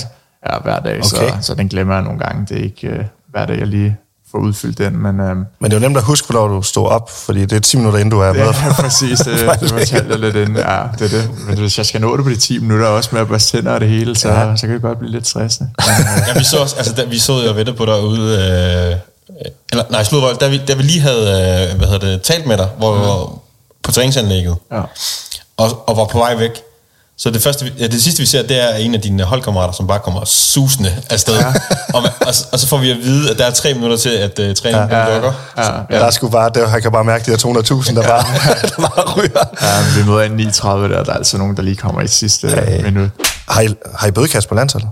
Ja, 0.50 0.60
hver 0.60 0.80
dag, 0.80 0.94
Okay. 0.98 1.04
så, 1.04 1.38
så 1.42 1.56
den 1.56 1.68
glemmer 1.70 1.94
jeg 1.94 2.04
nogle 2.04 2.20
gange. 2.20 2.46
Det 2.46 2.60
er 2.60 2.63
ikke 2.63 2.88
øh, 2.88 3.06
hver 3.27 3.46
dag, 3.46 3.60
jeg 3.60 3.68
lige 3.68 3.98
får 4.38 4.48
udfyldt 4.48 4.77
den, 4.77 5.03
men 5.03 5.20
øhm, 5.20 5.46
Men 5.60 5.72
det 5.72 5.74
er 5.74 5.79
jo 5.79 5.79
nemt 5.79 5.98
at 5.98 6.03
huske, 6.03 6.27
hvornår 6.27 6.48
du 6.56 6.62
stod 6.62 6.88
op, 6.88 7.10
fordi 7.10 7.41
det 7.41 7.53
er 7.53 7.60
10 7.60 7.77
minutter, 7.77 8.00
inden 8.00 8.12
du 8.12 8.20
er 8.20 8.34
med. 8.34 8.41
Ja, 8.41 8.74
præcis. 8.84 9.20
Det, 9.25 9.60
det 9.60 9.70
fortalte 9.70 10.08
jeg 10.10 10.20
lidt 10.20 10.36
inden. 10.36 10.56
Ja, 10.56 10.79
det 11.00 11.13
er 11.13 11.22
det. 11.22 11.29
Men 11.48 11.58
hvis 11.58 11.77
jeg 11.77 11.86
skal 11.86 12.01
nå 12.01 12.17
det 12.17 12.25
på 12.25 12.29
de 12.29 12.36
10 12.36 12.60
minutter, 12.60 12.88
også 12.88 13.10
med 13.12 13.22
at 13.22 13.27
børste 13.27 13.58
tænder 13.58 13.72
og 13.72 13.82
det 13.82 13.89
hele, 13.89 14.15
så, 14.15 14.29
ja. 14.29 14.56
så 14.56 14.62
kan 14.62 14.74
det 14.74 14.82
godt 14.82 15.00
blive 15.00 15.12
lidt 15.12 15.27
stressende. 15.27 15.70
Øh, 15.79 15.88
Ja, 16.27 16.39
vi 16.39 16.44
så, 16.44 16.58
også, 16.58 16.75
altså, 16.75 16.94
da, 16.94 17.03
vi 17.03 17.20
så 17.20 17.34
jo 17.34 17.50
og 17.50 17.56
ventede 17.56 17.77
på 17.77 17.86
dig 17.86 18.01
ude... 18.01 18.32
Øh, 18.34 18.96
eller, 19.72 19.84
nej, 19.89 20.03
Sludvold, 20.03 20.38
da 20.38 20.48
vi, 20.48 20.58
da 20.67 20.74
vi 20.74 20.84
lige 20.84 21.01
havde 21.01 21.22
øh, 21.22 21.77
hvad 21.77 21.88
hedder 21.88 22.08
det, 22.08 22.22
talt 22.22 22.46
med 22.46 22.58
dig, 22.58 22.70
hvor 22.77 22.91
var 22.98 23.39
på 23.84 23.91
træningsanlægget, 23.91 24.56
ja. 24.72 24.82
og, 25.58 25.89
og 25.89 25.98
var 25.98 26.06
på 26.06 26.17
vej 26.17 26.36
væk. 26.36 26.62
Så 27.19 27.29
det, 27.29 27.41
første, 27.43 27.65
vi- 27.65 27.71
ja, 27.79 27.88
det 27.88 28.03
sidste, 28.03 28.19
vi 28.19 28.25
ser, 28.25 28.41
det 28.41 28.63
er 28.63 28.75
en 28.75 28.95
af 28.95 29.01
dine 29.01 29.24
holdkammerater, 29.24 29.74
som 29.74 29.88
bare 29.88 30.00
kommer 30.00 30.25
susende 30.25 30.95
afsted. 31.09 31.33
Ja. 31.36 31.45
og, 31.95 32.01
man- 32.01 32.12
og, 32.21 32.33
og, 32.51 32.59
så 32.59 32.67
får 32.67 32.77
vi 32.77 32.91
at 32.91 32.97
vide, 32.97 33.31
at 33.31 33.38
der 33.38 33.45
er 33.45 33.51
tre 33.51 33.74
minutter 33.74 33.97
til, 33.97 34.09
at 34.09 34.39
uh, 34.39 34.53
træningen 34.55 34.89
ja, 34.89 35.13
lukker. 35.13 35.33
Ja, 35.57 35.63
Ja. 35.75 36.00
Der 36.00 36.05
er 36.05 36.12
sgu 36.12 36.29
bare, 36.29 36.50
det, 36.55 36.62
jeg 36.74 36.81
kan 36.81 36.91
bare 36.91 37.03
mærke 37.03 37.25
de 37.25 37.29
her 37.31 37.38
200.000, 37.38 37.95
der 37.95 38.01
bare, 38.07 38.24
der 38.69 38.88
bare 38.88 39.13
ryger. 39.17 39.43
ja, 39.62 39.81
men 39.95 40.03
vi 40.05 40.12
møder 40.12 40.24
en 40.24 40.31
39 40.31 40.89
der, 40.89 41.03
der 41.03 41.12
er 41.12 41.17
altså 41.17 41.38
nogen, 41.38 41.55
der 41.57 41.63
lige 41.63 41.75
kommer 41.75 42.01
i 42.01 42.07
sidste 42.07 42.47
Ja. 42.47 42.81
minut. 42.81 43.09
Har 43.47 43.62
I, 43.62 43.67
har 43.95 44.07
I 44.07 44.12
bødekasse 44.12 44.50
på 44.50 44.55
landsholdet? 44.55 44.89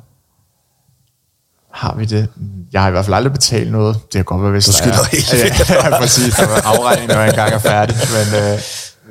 Har 1.73 1.95
vi 1.97 2.05
det? 2.05 2.27
Jeg 2.73 2.81
har 2.81 2.87
i 2.87 2.91
hvert 2.91 3.05
fald 3.05 3.15
aldrig 3.15 3.33
betalt 3.33 3.71
noget. 3.71 3.95
Det 3.95 4.11
kan 4.13 4.23
godt 4.23 4.41
være, 4.41 4.51
hvis 4.51 4.65
Du 4.65 4.71
der 4.71 4.77
skylder 4.77 4.99
er. 4.99 5.05
helt 5.11 5.33
Ja, 5.69 5.89
ja, 5.89 5.97
præcis. 5.99 6.33
Der 6.33 6.47
var 6.47 6.61
afregning, 6.65 7.07
når 7.07 7.15
jeg 7.19 7.29
engang 7.29 7.53
er 7.53 7.59
færdig. 7.59 7.95
Men 8.13 8.41
øh, 8.43 8.59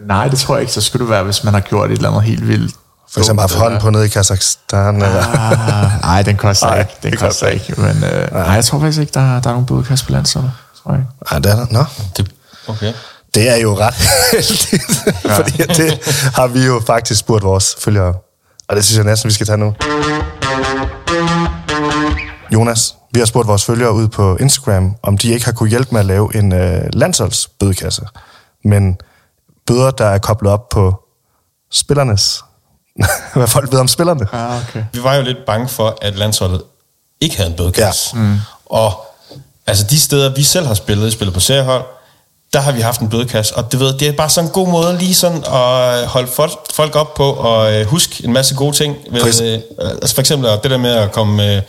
nej, 0.06 0.28
det 0.28 0.38
tror 0.38 0.54
jeg 0.54 0.60
ikke. 0.62 0.72
Så 0.72 0.80
skulle 0.80 1.00
det 1.04 1.10
være, 1.10 1.22
hvis 1.24 1.44
man 1.44 1.54
har 1.54 1.60
gjort 1.60 1.90
et 1.90 1.96
eller 1.96 2.08
andet 2.10 2.22
helt 2.22 2.48
vildt 2.48 2.74
For 3.14 3.20
eksempel 3.20 3.40
haft 3.40 3.54
hånden 3.54 3.80
på 3.80 3.90
nede 3.90 4.06
i 4.06 4.08
Kazakhstan. 4.08 4.94
Eller? 4.94 5.24
Ah, 5.38 6.00
nej, 6.00 6.22
den 6.22 6.36
koster 6.36 6.66
Nej, 6.66 6.78
ikke. 6.80 6.92
Den 7.02 7.10
det 7.10 7.18
koster 7.18 7.46
ikke. 7.46 7.74
Men 7.80 8.04
øh, 8.04 8.32
nej, 8.32 8.42
jeg 8.42 8.64
tror 8.64 8.78
faktisk 8.80 9.00
ikke, 9.00 9.12
der, 9.14 9.20
der 9.20 9.48
er 9.48 9.52
nogen 9.52 9.66
bødekasse 9.66 10.04
på 10.04 10.12
landsholdet. 10.12 10.52
Tror 10.82 10.92
jeg. 10.92 11.00
ikke. 11.00 11.10
Ej, 11.30 11.38
det 11.38 11.52
er 11.52 11.56
der. 11.56 11.66
Nå. 11.70 11.84
Det, 12.16 12.30
okay. 12.68 12.92
Det 13.34 13.50
er 13.50 13.56
jo 13.56 13.78
ret 13.78 13.94
heldigt, 14.32 15.06
ja. 15.24 15.38
fordi 15.38 15.56
det 15.56 16.00
har 16.34 16.46
vi 16.46 16.64
jo 16.64 16.82
faktisk 16.86 17.20
spurgt 17.20 17.44
vores 17.44 17.76
følgere. 17.78 18.14
Og 18.68 18.76
det 18.76 18.84
synes 18.84 18.96
jeg 18.96 19.04
næsten, 19.04 19.28
vi 19.28 19.34
skal 19.34 19.46
tage 19.46 19.58
nu. 19.58 19.74
Jonas, 22.52 22.94
vi 23.12 23.18
har 23.18 23.26
spurgt 23.26 23.48
vores 23.48 23.64
følgere 23.64 23.92
ud 23.92 24.08
på 24.08 24.36
Instagram, 24.36 24.96
om 25.02 25.18
de 25.18 25.28
ikke 25.28 25.44
har 25.44 25.52
kunne 25.52 25.68
hjælpe 25.68 25.88
med 25.92 26.00
at 26.00 26.06
lave 26.06 26.36
en 26.36 26.52
øh, 26.52 26.82
landsholdsbødekasse. 26.92 28.02
Men 28.64 28.96
bøder, 29.66 29.90
der 29.90 30.06
er 30.06 30.18
koblet 30.18 30.52
op 30.52 30.68
på 30.68 30.94
spillernes... 31.72 32.44
Hvad 33.34 33.46
folk 33.46 33.72
ved 33.72 33.78
om 33.78 33.88
spillerne. 33.88 34.26
Ah, 34.32 34.62
okay. 34.68 34.84
Vi 34.92 35.02
var 35.02 35.14
jo 35.14 35.22
lidt 35.22 35.38
bange 35.46 35.68
for, 35.68 35.98
at 36.02 36.18
landsholdet 36.18 36.62
ikke 37.20 37.36
havde 37.36 37.50
en 37.50 37.56
bødekasse. 37.56 38.16
Ja. 38.16 38.22
Mm. 38.22 38.38
Og 38.66 39.06
altså 39.66 39.84
de 39.90 40.00
steder, 40.00 40.34
vi 40.34 40.42
selv 40.42 40.66
har 40.66 40.74
spillet, 40.74 41.12
spillet 41.12 41.34
på 41.34 41.40
seriehold, 41.40 41.84
der 42.52 42.60
har 42.60 42.72
vi 42.72 42.80
haft 42.80 43.00
en 43.00 43.08
bødekasse. 43.08 43.56
Og 43.56 43.72
det, 43.72 43.80
ved, 43.80 43.98
det 43.98 44.08
er 44.08 44.12
bare 44.12 44.30
sådan 44.30 44.48
en 44.48 44.52
god 44.52 44.68
måde 44.68 44.98
lige 44.98 45.14
sådan 45.14 45.38
at 45.38 46.06
holde 46.06 46.28
folk, 46.74 46.96
op 46.96 47.14
på 47.14 47.32
og 47.32 47.72
øh, 47.72 47.86
huske 47.86 48.24
en 48.24 48.32
masse 48.32 48.54
gode 48.54 48.76
ting. 48.76 48.96
Ved, 49.10 49.20
For 49.20 49.44
øh, 49.44 49.88
altså 50.02 50.14
for 50.14 50.20
eksempel 50.20 50.50
det 50.62 50.70
der 50.70 50.76
med 50.78 50.90
at 50.90 51.12
komme 51.12 51.56
øh, 51.56 51.62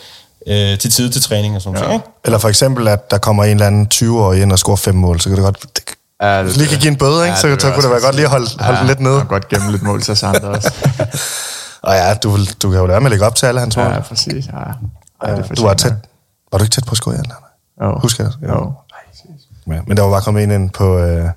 øh, 0.47 0.79
til 0.79 0.91
tid 0.91 1.09
til 1.09 1.21
træning 1.21 1.55
og 1.55 1.61
sådan 1.61 1.79
noget. 1.79 1.93
Ikke? 1.93 2.05
Eller 2.25 2.37
for 2.37 2.49
eksempel, 2.49 2.87
at 2.87 3.11
der 3.11 3.17
kommer 3.17 3.43
en 3.43 3.51
eller 3.51 3.67
anden 3.67 3.87
20-årig 3.93 4.41
ind 4.41 4.51
og 4.51 4.59
scorer 4.59 4.75
fem 4.75 4.95
mål, 4.95 5.19
så 5.19 5.29
kan 5.29 5.35
det 5.35 5.43
godt... 5.43 5.63
Det, 5.75 5.94
Ja, 6.21 6.41
hvis 6.43 6.53
du 6.53 6.59
lige 6.59 6.69
kan 6.69 6.79
give 6.79 6.91
en 6.91 6.97
bøde, 6.97 7.23
ikke? 7.25 7.25
Ja, 7.25 7.35
så, 7.35 7.47
det 7.47 7.61
så 7.61 7.67
vil 7.67 7.73
kunne 7.73 7.83
det 7.83 7.89
jeg 7.89 7.91
være 7.91 8.01
godt 8.01 8.15
lige 8.15 8.25
at 8.25 8.31
holde, 8.31 8.47
holde 8.59 8.79
den 8.79 8.87
lidt 8.87 8.99
nede. 8.99 9.19
Og 9.21 9.27
godt 9.27 9.47
gemme 9.47 9.71
lidt 9.71 9.83
mål 9.83 10.01
til 10.01 10.11
os 10.11 10.23
andre 10.23 10.47
også. 10.47 10.71
Og 11.87 11.93
ja, 11.93 12.13
du, 12.13 12.37
du 12.61 12.69
kan 12.71 12.79
jo 12.79 12.85
lade 12.85 12.99
med 12.99 13.05
at 13.05 13.11
lægge 13.11 13.25
op 13.25 13.35
til 13.35 13.45
alle 13.45 13.59
hans 13.59 13.77
mål. 13.77 13.85
ja, 13.85 13.99
præcis. 13.99 14.47
Ja. 14.47 15.27
Ja, 15.27 15.35
det 15.35 15.57
du 15.57 15.63
var 15.65 15.73
tæt. 15.73 15.93
Var 16.51 16.57
du 16.57 16.63
ikke 16.63 16.73
tæt 16.73 16.85
på 16.85 16.91
at 16.91 16.97
score, 16.97 17.13
Jan? 17.15 17.25
Jo. 17.81 17.99
Husker 17.99 18.23
jeg? 18.23 18.49
Jo. 18.49 18.73
Ja, 19.67 19.81
men 19.87 19.97
der 19.97 20.03
var 20.03 20.09
bare 20.09 20.21
kommet 20.21 20.43
en 20.43 20.51
ind 20.51 20.69
på... 20.69 20.97
Øh, 20.97 21.29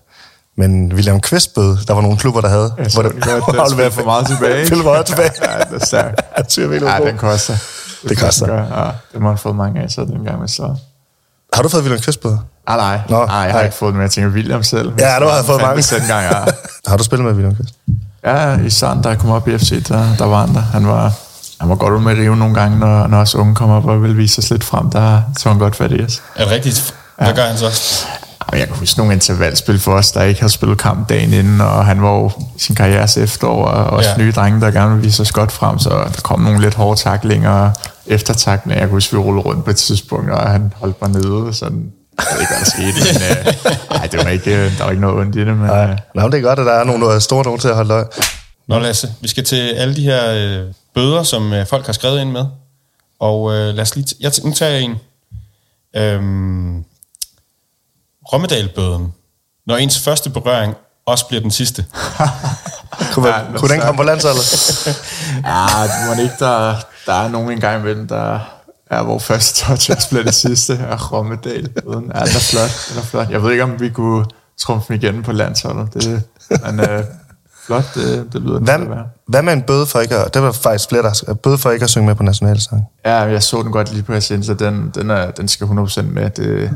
men 0.56 0.92
William 0.92 1.20
Quistbød, 1.20 1.76
der 1.86 1.94
var 1.94 2.00
nogle 2.00 2.18
klubber, 2.18 2.40
der 2.40 2.48
havde. 2.48 2.74
Jeg 2.78 2.90
så 2.90 3.02
den 3.02 3.10
godt, 3.10 3.24
den 3.56 3.70
spiller 3.70 3.90
for 3.90 4.04
meget 4.04 4.26
tilbage. 4.26 4.66
Spiller 4.66 4.84
for 4.84 4.90
meget 4.90 5.06
tilbage. 5.06 5.30
Ja, 5.42 5.58
det 5.58 5.82
er 5.82 5.86
stærkt. 5.86 6.20
Jeg 6.58 6.70
Ja, 6.82 6.94
ja, 6.94 7.06
den 7.10 7.18
koster. 7.18 7.56
Det 8.08 8.18
koster. 8.18 8.46
gør. 8.46 8.84
Ja, 8.84 8.90
det 9.12 9.20
må 9.22 9.28
han 9.28 9.38
fået 9.38 9.56
mange 9.56 9.82
af, 9.82 9.90
så 9.90 10.04
den 10.04 10.24
gang 10.24 10.40
med 10.40 10.48
så. 10.48 10.76
Har 11.52 11.62
du 11.62 11.68
fået 11.68 11.82
William 11.82 12.02
Quistbød? 12.02 12.36
Ah, 12.68 12.76
nej, 12.78 13.00
Nå, 13.08 13.16
nej, 13.26 13.34
jeg 13.34 13.44
har 13.44 13.52
nej. 13.52 13.64
ikke 13.64 13.76
fået 13.76 13.88
den, 13.88 13.96
men 13.96 14.02
jeg 14.02 14.10
tænker 14.10 14.30
William 14.30 14.62
selv. 14.62 14.92
Ja, 14.98 15.18
du 15.20 15.28
har 15.28 15.42
fået 15.42 15.60
mange. 15.62 15.82
Den 15.82 16.06
gang, 16.08 16.24
ja. 16.24 16.38
Har 16.90 16.96
du 16.96 17.04
spillet 17.04 17.24
med 17.26 17.32
William 17.34 17.56
Quist? 17.56 17.74
Ja, 18.24 18.58
i 18.58 19.00
da 19.02 19.08
jeg 19.08 19.18
kom 19.18 19.30
op 19.30 19.48
i 19.48 19.58
FC, 19.58 19.84
der, 19.88 20.04
der 20.18 20.24
var 20.24 20.46
han 20.46 20.54
der. 20.54 20.60
Han 20.60 20.86
var, 20.86 21.12
han 21.60 21.68
var 21.68 21.74
godt 21.74 21.92
ud 21.94 22.00
med 22.00 22.12
at 22.12 22.18
rive 22.18 22.36
nogle 22.36 22.54
gange, 22.54 22.78
når, 22.78 23.06
når 23.06 23.18
os 23.20 23.34
unge 23.34 23.54
kom 23.54 23.70
op 23.70 23.84
og 23.84 24.02
ville 24.02 24.16
vise 24.16 24.38
os 24.38 24.50
lidt 24.50 24.64
frem. 24.64 24.90
Der 24.90 25.22
tog 25.38 25.52
han 25.52 25.58
godt 25.58 25.76
fat 25.76 25.92
i 25.92 26.04
os. 26.04 26.22
Er 26.36 26.44
det 26.44 26.52
rigtigt? 26.52 26.94
Hvad 27.18 27.34
gør 27.34 27.42
han 27.42 27.56
så? 27.58 27.66
Jamen, 28.52 28.60
Jeg 28.60 28.68
kan 28.68 28.76
huske 28.76 28.98
nogle 28.98 29.12
intervalspil 29.14 29.78
for 29.80 29.92
os, 29.92 30.12
der 30.12 30.22
ikke 30.22 30.40
havde 30.40 30.52
spillet 30.52 30.78
kamp 30.78 31.08
dagen 31.08 31.32
inden, 31.32 31.60
og 31.60 31.86
han 31.86 32.02
var 32.02 32.10
jo 32.10 32.30
i 32.56 32.58
sin 32.60 32.74
karrieres 32.74 33.16
efterår, 33.16 33.64
og 33.64 33.84
også 33.84 34.08
Ja. 34.10 34.14
ja. 34.18 34.22
nye 34.24 34.32
drenge, 34.32 34.60
der 34.60 34.70
gerne 34.70 34.90
ville 34.90 35.04
vise 35.04 35.22
os 35.22 35.32
godt 35.32 35.52
frem, 35.52 35.78
så 35.78 35.88
der 35.90 36.20
kom 36.22 36.40
nogle 36.40 36.60
lidt 36.60 36.74
hårde 36.74 37.00
taklinger 37.00 37.50
og 37.50 37.70
eftertaklinger. 38.06 38.78
Jeg 38.80 38.88
kan 38.88 38.94
huske, 38.96 39.12
vi 39.12 39.18
rullede 39.22 39.44
rundt 39.44 39.64
på 39.64 39.70
et 39.70 39.76
tidspunkt, 39.76 40.30
og 40.30 40.50
han 40.50 40.72
holdt 40.76 41.02
mig 41.02 41.10
nede, 41.10 41.54
sådan 41.54 41.82
jeg 42.18 42.26
ved 42.34 42.40
ikke, 42.40 42.52
hvad 42.52 42.64
der 42.64 42.70
skete, 42.70 43.12
men 43.12 43.22
øh, 43.96 44.00
ej, 44.00 44.06
det 44.06 44.24
var 44.24 44.30
ikke, 44.30 44.56
øh, 44.56 44.78
der 44.78 44.84
var 44.84 44.90
ikke 44.90 45.00
noget 45.00 45.16
ondt 45.20 45.36
i 45.36 45.38
det, 45.38 45.46
men 45.46 45.56
Nej. 45.66 45.90
øh, 45.90 45.98
Nå, 46.14 46.22
men 46.22 46.32
det 46.32 46.38
er 46.38 46.42
godt, 46.42 46.58
at 46.58 46.66
der 46.66 46.72
er 46.72 46.84
nogle 46.84 47.06
der 47.06 47.12
er 47.14 47.18
store 47.18 47.44
nogen 47.44 47.60
til 47.60 47.68
at 47.68 47.74
holde 47.74 47.94
øje. 47.94 48.04
Nå 48.68 48.78
Lasse, 48.78 49.08
vi 49.20 49.28
skal 49.28 49.44
til 49.44 49.70
alle 49.70 49.96
de 49.96 50.02
her 50.02 50.30
øh, 50.34 50.72
bøder, 50.94 51.22
som 51.22 51.52
øh, 51.52 51.66
folk 51.66 51.86
har 51.86 51.92
skrevet 51.92 52.20
ind 52.20 52.30
med. 52.30 52.44
Og 53.20 53.52
øh, 53.54 53.74
lad 53.74 53.80
os 53.82 53.96
lige... 53.96 54.06
T- 54.10 54.16
jeg 54.20 54.30
t- 54.32 54.46
nu 54.46 54.54
tager 54.54 54.72
jeg 54.72 54.80
en. 54.82 54.96
Øhm, 55.96 56.84
Rommedalbøden. 58.32 59.12
Når 59.66 59.76
ens 59.76 59.98
første 59.98 60.30
berøring 60.30 60.74
også 61.06 61.26
bliver 61.26 61.40
den 61.40 61.50
sidste. 61.50 61.84
Kunne, 63.12 63.28
Ja, 63.28 63.38
ja, 63.38 63.44
kunne 63.56 63.72
den 63.74 63.80
komme 63.80 63.96
på 63.96 64.02
landsholdet? 64.02 64.86
ja, 65.46 65.66
det 65.82 66.16
må 66.16 66.22
ikke, 66.22 66.34
der, 66.38 66.74
der 67.06 67.12
er 67.12 67.28
nogen 67.28 67.50
en 67.52 67.60
gang 67.60 67.80
imellem, 67.80 68.08
der 68.08 68.40
er 68.90 69.02
hvor 69.02 69.18
første 69.18 69.64
touch 69.66 70.08
bliver 70.10 70.24
det 70.24 70.34
sidste 70.34 70.78
af 70.78 71.12
Rommedal. 71.12 71.68
Uden. 71.84 72.12
Ja, 72.14 72.20
det 72.20 72.34
er 72.34 72.40
flot, 72.50 72.94
det 72.94 72.98
er 73.02 73.06
flot. 73.06 73.30
Jeg 73.30 73.42
ved 73.42 73.50
ikke, 73.50 73.62
om 73.64 73.80
vi 73.80 73.88
kunne 73.88 74.24
trumfe 74.58 74.94
igen 74.94 75.22
på 75.22 75.32
landsholdet. 75.32 75.94
Det, 75.94 76.22
men 76.66 76.80
øh, 76.80 77.04
flot, 77.66 77.84
det, 77.94 78.28
det 78.32 78.42
lyder 78.42 78.58
det 78.58 78.62
Hvad, 78.62 78.74
at 78.74 78.90
være. 78.90 79.04
hvad 79.26 79.42
med 79.42 79.52
en 79.52 79.62
bøde 79.62 79.86
for 79.86 80.00
ikke 80.00 80.16
at... 80.16 80.34
Det 80.34 80.42
var 80.42 80.52
faktisk 80.52 80.88
flere, 80.88 81.02
der 81.02 81.34
bøde 81.34 81.58
for 81.58 81.70
ikke 81.70 81.84
at 81.84 81.90
synge 81.90 82.06
med 82.06 82.14
på 82.14 82.22
nationalsang. 82.22 82.82
Ja, 83.04 83.14
jeg 83.16 83.42
så 83.42 83.62
den 83.62 83.72
godt 83.72 83.92
lige 83.92 84.02
på 84.02 84.12
Ascensa. 84.12 84.54
Den, 84.54 84.90
den, 84.94 85.10
er, 85.10 85.30
den 85.30 85.48
skal 85.48 85.66
100% 85.66 86.02
med. 86.02 86.30
Det, 86.30 86.70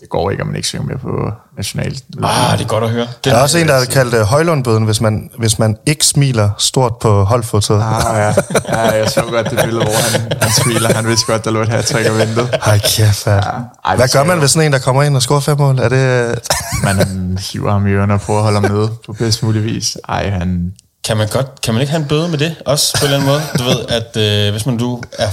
det 0.00 0.08
går 0.08 0.30
ikke, 0.30 0.42
om 0.42 0.46
man 0.46 0.56
ikke 0.56 0.68
synger 0.68 0.86
med 0.86 0.98
på 0.98 1.30
national. 1.56 1.98
Ah, 2.22 2.58
det 2.58 2.64
er 2.64 2.68
godt 2.68 2.84
at 2.84 2.90
høre. 2.90 3.06
Der 3.24 3.34
er 3.34 3.42
også 3.42 3.58
en, 3.58 3.68
der 3.68 3.78
har 3.78 3.84
kaldt 3.84 4.14
uh, 4.14 4.20
Højlundbøden, 4.20 4.84
hvis 4.84 5.00
man, 5.00 5.30
hvis 5.38 5.58
man 5.58 5.76
ikke 5.86 6.06
smiler 6.06 6.50
stort 6.58 6.96
på 6.96 7.24
holdfotoet. 7.24 7.82
Ah, 7.82 8.16
ja. 8.16 8.34
ja, 8.68 8.80
jeg 8.80 9.10
så 9.10 9.22
godt 9.30 9.50
det 9.50 9.60
billede, 9.64 9.84
hvor 9.84 10.18
han, 10.18 10.32
han 10.42 10.50
smiler. 10.50 10.94
Han 10.94 11.06
vidste 11.06 11.26
godt, 11.26 11.44
der 11.44 11.50
lå 11.50 11.62
et 11.62 11.68
hat 11.68 11.94
og 11.94 12.18
ventede. 12.18 12.48
Ej, 12.62 12.78
kæft, 12.78 13.26
ja. 13.26 13.40
Ej, 13.84 13.96
Hvad 13.96 14.08
gør 14.12 14.24
man, 14.24 14.38
hvis 14.38 14.50
sådan 14.50 14.66
en, 14.66 14.72
der 14.72 14.78
kommer 14.78 15.02
ind 15.02 15.16
og 15.16 15.22
scorer 15.22 15.40
fem 15.40 15.58
mål? 15.58 15.78
Er 15.78 15.88
det... 15.88 16.38
Man 16.82 17.38
hiver 17.52 17.72
ham 17.72 17.86
i 17.86 17.90
ørerne 17.90 18.14
og 18.14 18.20
prøver 18.20 18.38
at 18.38 18.44
holde 18.44 18.60
ham 18.60 18.70
nede 18.70 18.90
på 19.06 19.12
bedst 19.12 19.42
mulig 19.42 19.64
vis. 19.64 19.98
Ej, 20.08 20.30
han... 20.30 20.72
Kan 21.04 21.16
man, 21.16 21.28
godt, 21.28 21.60
kan 21.60 21.74
man 21.74 21.80
ikke 21.80 21.90
have 21.90 22.02
en 22.02 22.08
bøde 22.08 22.28
med 22.28 22.38
det 22.38 22.54
også 22.66 22.98
på 23.00 23.06
en 23.06 23.12
eller 23.12 23.18
anden 23.18 23.32
måde? 23.32 23.42
Du 23.58 23.64
ved, 23.64 23.86
at 23.88 24.46
øh, 24.46 24.52
hvis 24.52 24.66
man 24.66 24.76
du 24.76 25.02
er 25.18 25.30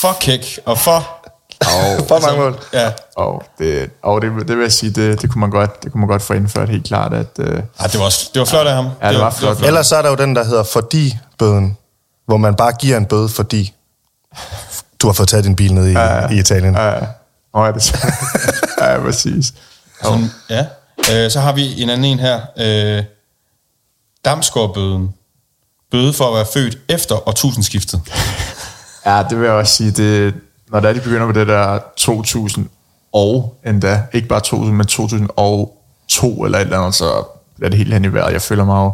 for 0.00 0.16
kæk 0.20 0.58
og 0.66 0.78
for... 0.78 1.21
Og, 1.66 2.08
For 2.08 2.20
mange 2.20 2.38
mål. 2.40 2.58
Ja, 2.72 2.92
og, 3.16 3.42
det, 3.58 3.90
og 4.02 4.22
det, 4.22 4.30
det 4.48 4.56
vil 4.56 4.62
jeg 4.62 4.72
sige, 4.72 4.90
det, 4.90 5.22
det, 5.22 5.30
kunne 5.30 5.40
man 5.40 5.50
godt, 5.50 5.82
det 5.84 5.92
kunne 5.92 6.00
man 6.00 6.08
godt 6.08 6.22
få 6.22 6.32
indført 6.32 6.68
helt 6.68 6.86
klart, 6.86 7.12
at... 7.14 7.26
Øh, 7.38 7.62
ah, 7.78 7.90
det, 7.92 7.98
var, 7.98 8.04
også- 8.04 8.30
det 8.34 8.40
var 8.40 8.46
flot 8.46 8.66
af 8.66 8.74
ham. 8.74 8.88
Ja, 9.02 9.08
det 9.12 9.18
var 9.20 9.30
flot. 9.30 9.60
Ellers 9.62 9.86
så 9.86 9.96
er 9.96 10.02
der 10.02 10.08
jo 10.10 10.16
den, 10.16 10.36
der 10.36 10.44
hedder 10.44 10.62
fordi-bøden, 10.62 11.76
hvor 12.26 12.36
man 12.36 12.54
bare 12.54 12.72
giver 12.72 12.96
en 12.96 13.06
bøde, 13.06 13.28
fordi 13.28 13.74
du 15.02 15.06
har 15.08 15.12
fået 15.12 15.28
taget 15.28 15.44
din 15.44 15.56
bil 15.56 15.74
ned 15.74 15.86
i, 15.88 15.92
ja, 15.92 16.28
i 16.28 16.38
Italien. 16.38 16.74
Ja. 16.74 16.96
øh, 16.96 17.02
åh, 17.54 17.66
er 17.66 17.72
det 17.72 17.82
så? 17.82 18.12
ja, 18.80 18.98
præcis. 19.00 19.54
Sådan, 20.02 20.30
ja. 20.50 20.66
Øh, 21.12 21.30
så 21.30 21.40
har 21.40 21.52
vi 21.52 21.82
en 21.82 21.90
anden 21.90 22.04
en 22.04 22.18
her. 22.18 22.40
Øh, 22.58 23.04
Damsgaardbøden. 24.24 25.14
Bøde 25.90 26.12
for 26.12 26.28
at 26.28 26.34
være 26.34 26.46
født 26.54 26.78
efter 26.88 27.28
årtusindskiftet. 27.28 28.00
Ja, 29.06 29.22
det 29.30 29.38
vil 29.38 29.44
jeg 29.44 29.54
også 29.54 29.74
sige, 29.74 29.90
det, 29.90 30.34
når 30.72 30.80
der 30.80 30.92
de 30.92 31.00
begynder 31.00 31.26
på 31.26 31.32
det 31.32 31.48
der 31.48 31.78
2000 31.96 32.68
og 33.12 33.58
endda, 33.66 34.02
ikke 34.12 34.28
bare 34.28 34.40
2000, 34.40 34.76
men 34.76 34.86
2002 34.86 36.44
eller 36.44 36.58
et 36.58 36.62
eller 36.62 36.78
andet, 36.78 36.94
så 36.94 37.10
bliver 37.56 37.68
det 37.68 37.78
helt 37.78 37.92
hen 37.92 38.04
i 38.04 38.12
vejret. 38.12 38.32
Jeg 38.32 38.42
føler 38.42 38.64
mig 38.64 38.84
jo 38.84 38.92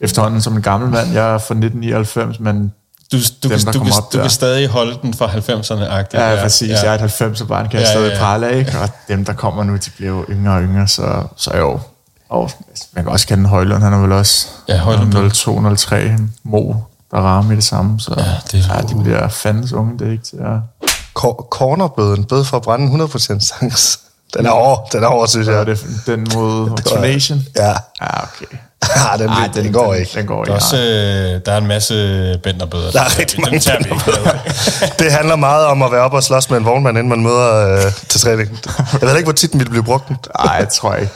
efterhånden 0.00 0.40
som 0.40 0.56
en 0.56 0.62
gammel 0.62 0.90
mand. 0.90 1.12
Jeg 1.12 1.24
er 1.34 1.38
fra 1.38 1.54
1999, 1.54 2.40
men 2.40 2.72
Du, 3.12 3.16
du, 3.16 3.22
Dem, 3.48 3.50
kan, 3.50 3.72
du, 3.72 3.78
kan, 3.84 3.92
du 4.12 4.18
kan 4.20 4.30
stadig 4.30 4.68
holde 4.68 4.98
den 5.02 5.14
fra 5.14 5.26
90'erne-agtigt. 5.26 6.20
ja, 6.20 6.30
ja, 6.34 6.42
præcis. 6.42 6.68
Ja. 6.70 6.76
Jeg 6.82 6.90
er 6.90 6.94
et 6.94 7.00
90 7.00 7.42
barn, 7.42 7.68
kan 7.68 7.80
jeg 7.80 7.86
Ja, 7.86 7.92
stadig 7.92 8.08
ja, 8.08 8.14
ja. 8.14 8.20
prale 8.20 8.48
af, 8.48 8.58
ikke? 8.58 8.78
Og 8.82 8.88
dem, 9.08 9.24
der 9.24 9.32
kommer 9.32 9.64
nu, 9.64 9.74
de 9.76 9.90
bliver 9.96 10.10
jo 10.12 10.24
yngre 10.30 10.52
og 10.54 10.62
yngre, 10.62 10.88
så, 10.88 11.22
så 11.36 11.50
er 11.50 11.58
jo... 11.58 11.80
Og 12.28 12.50
man 12.92 13.04
kan 13.04 13.12
også 13.12 13.26
kende 13.26 13.48
Højlund, 13.48 13.82
han 13.82 13.92
er 13.92 13.98
vel 13.98 14.12
også 14.12 14.46
Ja, 14.68 14.76
Højlund. 14.78 15.30
02, 15.30 15.74
03, 15.76 16.10
Mo, 16.42 16.74
der 17.10 17.16
rammer 17.18 17.52
i 17.52 17.56
det 17.56 17.64
samme, 17.64 18.00
så 18.00 18.14
Ja, 18.16 18.22
det 18.52 18.66
er- 18.70 18.74
ja, 18.76 18.80
de 18.82 19.02
bliver 19.02 19.28
fandens 19.28 19.72
unge, 19.72 19.98
det 19.98 20.06
er 20.06 20.12
ikke 20.12 20.24
til 20.24 20.36
at... 20.36 20.90
Cor- 21.18 21.48
Cornerbøden, 21.50 22.24
bøde 22.24 22.44
for 22.44 22.56
at 22.56 22.62
brænde 22.62 23.04
100% 23.04 23.18
sangs. 23.40 24.00
Den 24.36 24.46
er 24.46 24.50
over, 24.50 24.76
den 24.92 25.02
er 25.02 25.06
over, 25.06 25.26
synes 25.26 25.48
jeg. 25.48 25.66
det 25.66 25.80
den 26.06 26.26
mod 26.34 26.76
Tunation? 26.86 27.42
Ja, 27.56 27.66
Ja, 28.00 28.22
okay. 28.22 28.56
ah, 28.82 29.18
den, 29.18 29.28
Ej, 29.28 29.50
den, 29.54 29.64
den, 29.64 29.72
går 29.72 29.94
ikke. 29.94 30.10
Den 30.14 30.26
går 30.26 30.44
Der 30.44 30.52
er, 30.52 30.56
ikke. 30.56 30.64
også, 30.64 30.76
øh, 30.76 31.40
der 31.46 31.52
er 31.52 31.58
en 31.58 31.66
masse 31.66 32.40
bænderbøder. 32.42 32.90
Der 32.90 33.00
er 33.00 33.18
rigtig 33.18 33.40
mange 33.40 33.58
tager 33.60 33.78
vi 33.78 33.90
ikke. 33.90 34.92
Det 34.98 35.12
handler 35.12 35.36
meget 35.36 35.66
om 35.66 35.82
at 35.82 35.92
være 35.92 36.00
oppe 36.00 36.16
og 36.16 36.22
slås 36.22 36.50
med 36.50 36.58
en 36.58 36.64
vognmand, 36.64 36.98
inden 36.98 37.08
man 37.10 37.22
møder 37.22 37.76
øh, 37.86 37.92
til 38.08 38.20
træning. 38.20 38.60
Jeg 38.92 39.08
ved 39.08 39.16
ikke, 39.16 39.26
hvor 39.26 39.32
tit 39.32 39.52
den 39.52 39.60
ville 39.60 39.70
blive 39.70 39.84
brugt. 39.84 40.10
Nej, 40.44 40.54
jeg 40.54 40.68
tror 40.68 40.94
ikke. 40.94 41.12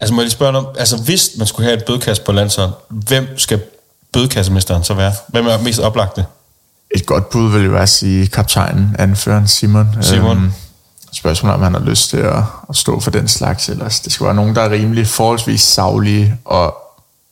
Altså 0.00 0.14
må 0.14 0.20
jeg 0.20 0.24
lige 0.24 0.32
spørge 0.32 0.52
dig 0.52 0.60
om, 0.60 0.66
altså 0.78 0.96
hvis 0.96 1.30
man 1.38 1.46
skulle 1.46 1.66
have 1.68 1.78
et 1.78 1.84
bødekasse 1.84 2.22
på 2.22 2.32
landshold, 2.32 2.70
hvem 2.88 3.38
skal 3.38 3.60
bødekassemesteren 4.12 4.84
så 4.84 4.94
være? 4.94 5.12
Hvem 5.28 5.46
er 5.46 5.58
mest 5.58 5.80
oplagte? 5.80 6.24
Et 6.94 7.06
godt 7.06 7.30
bud 7.30 7.50
vil 7.50 7.64
jo 7.64 7.70
være 7.70 7.82
at 7.82 7.88
sige 7.88 8.26
kaptajnen, 8.26 8.96
anføreren 8.98 9.48
Simon. 9.48 9.88
Simon. 10.00 10.36
Øhm, 10.36 10.52
spørgsmålet 11.12 11.54
om 11.54 11.62
han 11.62 11.74
har 11.74 11.80
lyst 11.80 12.10
til 12.10 12.16
at, 12.16 12.42
at 12.68 12.76
stå 12.76 13.00
for 13.00 13.10
den 13.10 13.28
slags 13.28 13.68
ellers. 13.68 14.00
Det 14.00 14.12
skal 14.12 14.26
være 14.26 14.34
nogen, 14.34 14.54
der 14.54 14.62
er 14.62 14.70
rimelig 14.70 15.06
forholdsvis 15.06 15.60
savlige 15.60 16.36
og 16.44 16.76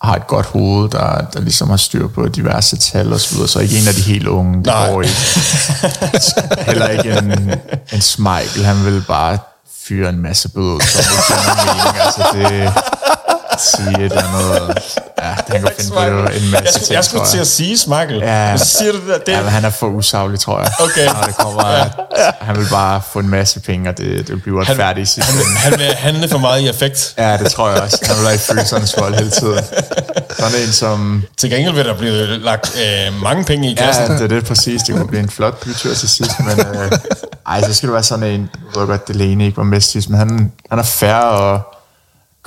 har 0.02 0.14
et 0.16 0.26
godt 0.26 0.46
hoved, 0.46 0.88
der, 0.90 1.20
der 1.32 1.40
ligesom 1.40 1.70
har 1.70 1.76
styr 1.76 2.08
på 2.08 2.28
diverse 2.28 2.76
tal 2.76 3.12
og 3.12 3.20
så 3.20 3.34
videre. 3.34 3.48
Så 3.48 3.60
ikke 3.60 3.78
en 3.78 3.88
af 3.88 3.94
de 3.94 4.02
helt 4.02 4.26
unge, 4.26 4.56
det 4.56 4.66
Nej. 4.66 4.90
går 4.90 5.02
ikke. 5.02 5.16
Heller 6.68 6.88
ikke 6.88 7.18
en, 7.18 7.50
en 7.92 8.00
Smeichel, 8.00 8.64
han 8.64 8.84
vil 8.84 9.04
bare 9.08 9.38
fyre 9.82 10.08
en 10.08 10.22
masse 10.22 10.48
bøde 10.48 10.74
ud, 10.74 10.80
som 10.80 11.00
ikke 11.00 11.22
giver 11.26 11.42
nogen 11.46 11.66
mening. 11.66 12.00
Altså 12.06 12.22
det, 12.32 12.72
sige 13.60 13.90
et 13.90 14.12
eller 14.12 14.22
andet. 14.22 14.98
Ja, 15.18 15.24
han 15.24 15.62
kan 15.62 15.70
finde 15.80 15.90
på 15.90 16.00
en 16.00 16.50
masse 16.50 16.54
jeg, 16.54 16.64
skulle, 16.72 16.84
ting, 16.84 16.94
jeg 16.94 17.04
skulle 17.04 17.26
til 17.26 17.38
at 17.38 17.46
sige 17.46 17.78
Smakkel. 17.78 18.18
Ja. 18.18 18.56
Så 18.56 18.64
siger 18.64 18.92
du 18.92 18.98
det 18.98 19.06
der. 19.08 19.18
Det, 19.18 19.32
Ja, 19.32 19.42
men 19.42 19.50
han 19.50 19.64
er 19.64 19.70
for 19.70 19.86
usaglig, 19.86 20.40
tror 20.40 20.58
jeg. 20.58 20.70
Okay. 20.80 21.06
Når 21.06 21.22
det 21.22 21.36
kommer, 21.36 21.62
at 21.62 21.90
han 22.40 22.56
vil 22.56 22.66
bare 22.70 23.02
få 23.12 23.18
en 23.18 23.28
masse 23.28 23.60
penge, 23.60 23.88
og 23.90 23.98
det, 23.98 24.28
det 24.28 24.42
bliver 24.42 24.64
han, 24.64 24.76
færdigt 24.76 25.08
i 25.08 25.12
sidste 25.12 25.32
han, 25.32 25.56
han 25.56 25.78
vil 25.78 25.86
handle 25.86 26.28
for 26.28 26.38
meget 26.38 26.60
i 26.60 26.68
effekt. 26.68 27.14
Ja, 27.18 27.36
det 27.36 27.50
tror 27.52 27.70
jeg 27.70 27.80
også. 27.80 27.98
Han 28.06 28.16
vil 28.16 28.24
være 28.24 28.34
i 28.34 28.38
følelsernes 28.38 28.94
vold 28.98 29.14
hele 29.14 29.30
tiden. 29.30 29.64
Sådan 30.38 30.60
en 30.66 30.72
som... 30.72 31.24
Til 31.36 31.50
gengæld 31.50 31.74
vil 31.74 31.84
der 31.84 31.98
blive 31.98 32.26
lagt 32.26 32.76
øh, 32.76 33.22
mange 33.22 33.44
penge 33.44 33.70
i 33.70 33.74
kassen. 33.74 34.04
Ja, 34.04 34.12
det 34.12 34.22
er 34.22 34.28
det 34.28 34.44
præcis. 34.44 34.82
Det 34.82 34.94
kunne 34.94 35.08
blive 35.08 35.22
en 35.22 35.30
flot 35.30 35.60
bytur 35.60 35.94
til 35.94 36.08
sidst, 36.08 36.40
men... 36.40 36.60
Øh, 36.60 36.92
ej, 37.46 37.62
så 37.62 37.74
skal 37.74 37.86
det 37.86 37.94
være 37.94 38.02
sådan 38.02 38.24
en... 38.24 38.50
Jeg 38.74 38.80
ved 38.80 38.86
godt, 38.88 39.08
Delaney 39.08 39.44
ikke 39.44 39.56
var 39.56 39.62
mestis, 39.62 40.08
men 40.08 40.18
han, 40.18 40.52
han 40.70 40.78
er 40.78 40.82
færre 40.82 41.30
og 41.30 41.60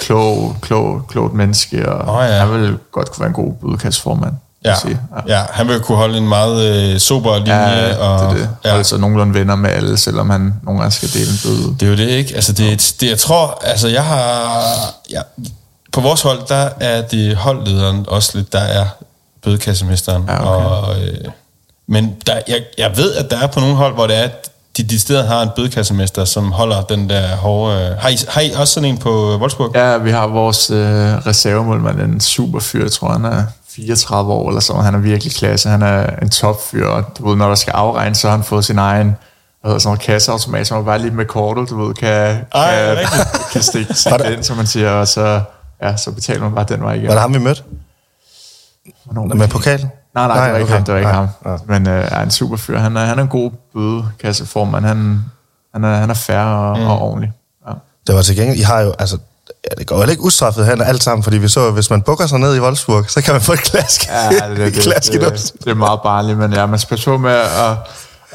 klog, 0.05 0.55
klog, 0.61 1.01
klogt 1.09 1.33
menneske, 1.33 1.89
og 1.91 2.15
Åh, 2.15 2.25
ja. 2.29 2.31
han 2.45 2.51
vil 2.61 2.77
godt 2.91 3.11
kunne 3.11 3.19
være 3.21 3.27
en 3.27 3.33
god 3.45 3.53
budkastformand. 3.53 4.31
vil 4.63 4.69
Ja, 4.69 4.75
sige. 4.81 4.99
ja. 5.27 5.37
ja, 5.39 5.45
han 5.51 5.67
vil 5.67 5.79
kunne 5.79 5.97
holde 5.97 6.17
en 6.17 6.27
meget 6.27 6.65
øh, 6.93 6.99
sober 6.99 7.37
linje. 7.37 7.53
Ja, 7.53 7.97
og, 7.97 8.19
det 8.19 8.41
er 8.41 8.45
det. 8.45 8.49
Ja. 8.65 8.75
Altså 8.77 8.97
nogenlunde 8.97 9.33
venner 9.33 9.55
med 9.55 9.69
alle, 9.69 9.97
selvom 9.97 10.29
han 10.29 10.53
nogle 10.63 10.79
gange 10.79 10.91
skal 10.95 11.09
dele 11.13 11.29
en 11.31 11.39
bøde. 11.43 11.75
Det 11.79 11.83
er 11.85 11.89
jo 11.89 11.97
det, 11.97 12.09
ikke? 12.17 12.35
Altså, 12.35 12.53
det, 12.53 12.67
er 12.69 12.71
et- 12.73 12.95
det, 13.01 13.09
jeg 13.09 13.17
tror, 13.19 13.61
altså, 13.63 13.87
jeg 13.87 14.03
har... 14.05 14.63
Ja, 15.09 15.21
på 15.93 16.01
vores 16.01 16.21
hold, 16.21 16.39
der 16.47 16.69
er 16.79 17.01
det 17.01 17.35
holdlederen 17.35 18.05
også 18.07 18.31
lidt, 18.37 18.53
der 18.53 18.59
er 18.59 18.85
bødekassemesteren. 19.43 20.23
Ja, 20.27 20.55
okay. 20.55 20.65
og, 20.65 21.01
øh, 21.01 21.17
men 21.87 22.15
der, 22.27 22.33
jeg, 22.47 22.59
jeg 22.77 22.97
ved, 22.97 23.13
at 23.15 23.31
der 23.31 23.37
er 23.37 23.47
på 23.47 23.59
nogle 23.59 23.75
hold, 23.75 23.93
hvor 23.93 24.07
det 24.07 24.17
er, 24.23 24.29
at 24.73 24.77
de 24.77 24.83
decideret 24.83 25.27
har 25.27 25.41
en 25.41 25.49
bødekassemester, 25.55 26.25
som 26.25 26.51
holder 26.51 26.81
den 26.81 27.09
der 27.09 27.35
hårde... 27.35 27.89
Øh, 27.91 27.97
har, 27.97 28.09
I, 28.09 28.17
har 28.29 28.41
I 28.41 28.51
også 28.51 28.73
sådan 28.73 28.89
en 28.89 28.97
på 28.97 29.37
Wolfsburg? 29.39 29.71
Ja, 29.75 29.97
vi 29.97 30.11
har 30.11 30.27
vores 30.27 30.69
øh, 30.69 30.77
reservemålmand, 31.27 32.01
en 32.01 32.21
super 32.21 32.59
fyr, 32.59 32.81
jeg 32.83 32.91
tror 32.91 33.11
han 33.11 33.25
er 33.25 33.43
34 33.69 34.33
år 34.33 34.47
eller 34.49 34.61
sådan. 34.61 34.83
Han 34.83 34.95
er 34.95 34.99
virkelig 34.99 35.33
klasse. 35.33 35.69
Han 35.69 35.81
er 35.81 36.15
en 36.21 36.29
topfyr, 36.29 36.87
og 36.87 37.03
du 37.17 37.29
ved, 37.29 37.35
når 37.35 37.47
der 37.47 37.55
skal 37.55 37.71
afregnes, 37.71 38.17
så 38.17 38.27
har 38.29 38.35
han 38.35 38.43
fået 38.45 38.65
sin 38.65 38.77
egen 38.79 39.15
hvad 39.61 39.69
hedder 39.69 39.79
sådan 39.79 39.89
noget 39.89 40.01
kasseautomat, 40.01 40.67
som 40.67 40.77
er 40.79 40.83
bare 40.83 40.99
lige 40.99 41.11
med 41.11 41.25
kortet, 41.25 41.69
du 41.69 41.85
ved, 41.85 41.93
kan, 41.95 42.37
Ej, 42.53 42.95
kan, 42.95 43.25
kan 43.53 43.61
stikke, 43.61 43.93
stikke 43.93 44.17
det 44.17 44.33
ind, 44.33 44.43
som 44.43 44.57
man 44.57 44.67
siger, 44.67 44.89
og 44.91 45.07
så, 45.07 45.41
ja, 45.83 45.97
så 45.97 46.11
betaler 46.11 46.41
man 46.41 46.55
bare 46.55 46.65
den 46.69 46.81
vej 46.83 46.93
igen. 46.93 47.07
Var 47.07 47.13
det 47.13 47.21
ham, 47.21 47.33
vi 47.33 47.39
mødte? 47.39 47.63
Hvornår- 49.05 49.35
Med 49.35 49.47
pokalen? 49.47 49.89
Nej, 50.15 50.27
nej, 50.27 50.43
det 50.43 50.51
var 50.51 50.57
ikke 50.57 50.63
okay. 50.63 50.73
ham, 50.73 50.83
det 50.83 50.93
var 50.93 50.99
ikke 50.99 51.11
Nej, 51.11 51.19
ham. 51.19 51.27
nej. 51.45 51.79
Men 51.79 51.87
øh, 51.87 52.11
er 52.11 52.21
en 52.21 52.31
super 52.31 52.57
fyr. 52.57 52.77
Han 52.77 52.97
er, 52.97 53.05
han 53.05 53.19
er 53.19 53.23
en 53.23 53.29
god 53.29 53.51
bødekasseformand. 53.73 54.85
Han, 54.85 55.23
han, 55.73 55.83
er, 55.83 55.95
han 55.95 56.09
er 56.09 56.13
færre 56.13 56.69
og, 56.69 56.79
mm. 56.79 56.87
og 56.87 57.01
ordentlig. 57.01 57.31
Ja. 57.67 57.73
Det 58.07 58.15
var 58.15 58.21
til 58.21 58.35
gengæld, 58.35 58.59
I 58.59 58.61
har 58.61 58.81
jo, 58.81 58.93
altså, 58.99 59.17
ja, 59.47 59.75
det 59.77 59.87
går 59.87 60.03
jo 60.03 60.09
ikke 60.09 60.23
ustraffet 60.23 60.65
hen 60.65 60.81
alt 60.81 61.03
sammen, 61.03 61.23
fordi 61.23 61.37
vi 61.37 61.47
så, 61.47 61.67
at 61.67 61.73
hvis 61.73 61.89
man 61.89 62.01
bukker 62.01 62.27
sig 62.27 62.39
ned 62.39 62.55
i 62.55 62.59
Wolfsburg, 62.59 63.09
så 63.09 63.21
kan 63.21 63.33
man 63.33 63.41
få 63.41 63.53
et 63.53 63.59
klask. 63.59 64.07
Ja, 64.07 64.49
det, 64.49 64.57
det, 64.57 64.75
det, 64.75 65.21
det, 65.21 65.53
det, 65.63 65.71
er 65.71 65.75
meget 65.75 65.99
barnligt, 66.03 66.37
men 66.37 66.53
ja, 66.53 66.65
man 66.65 66.79
skal 66.79 67.01
på 67.05 67.17
med 67.17 67.31
at, 67.31 67.77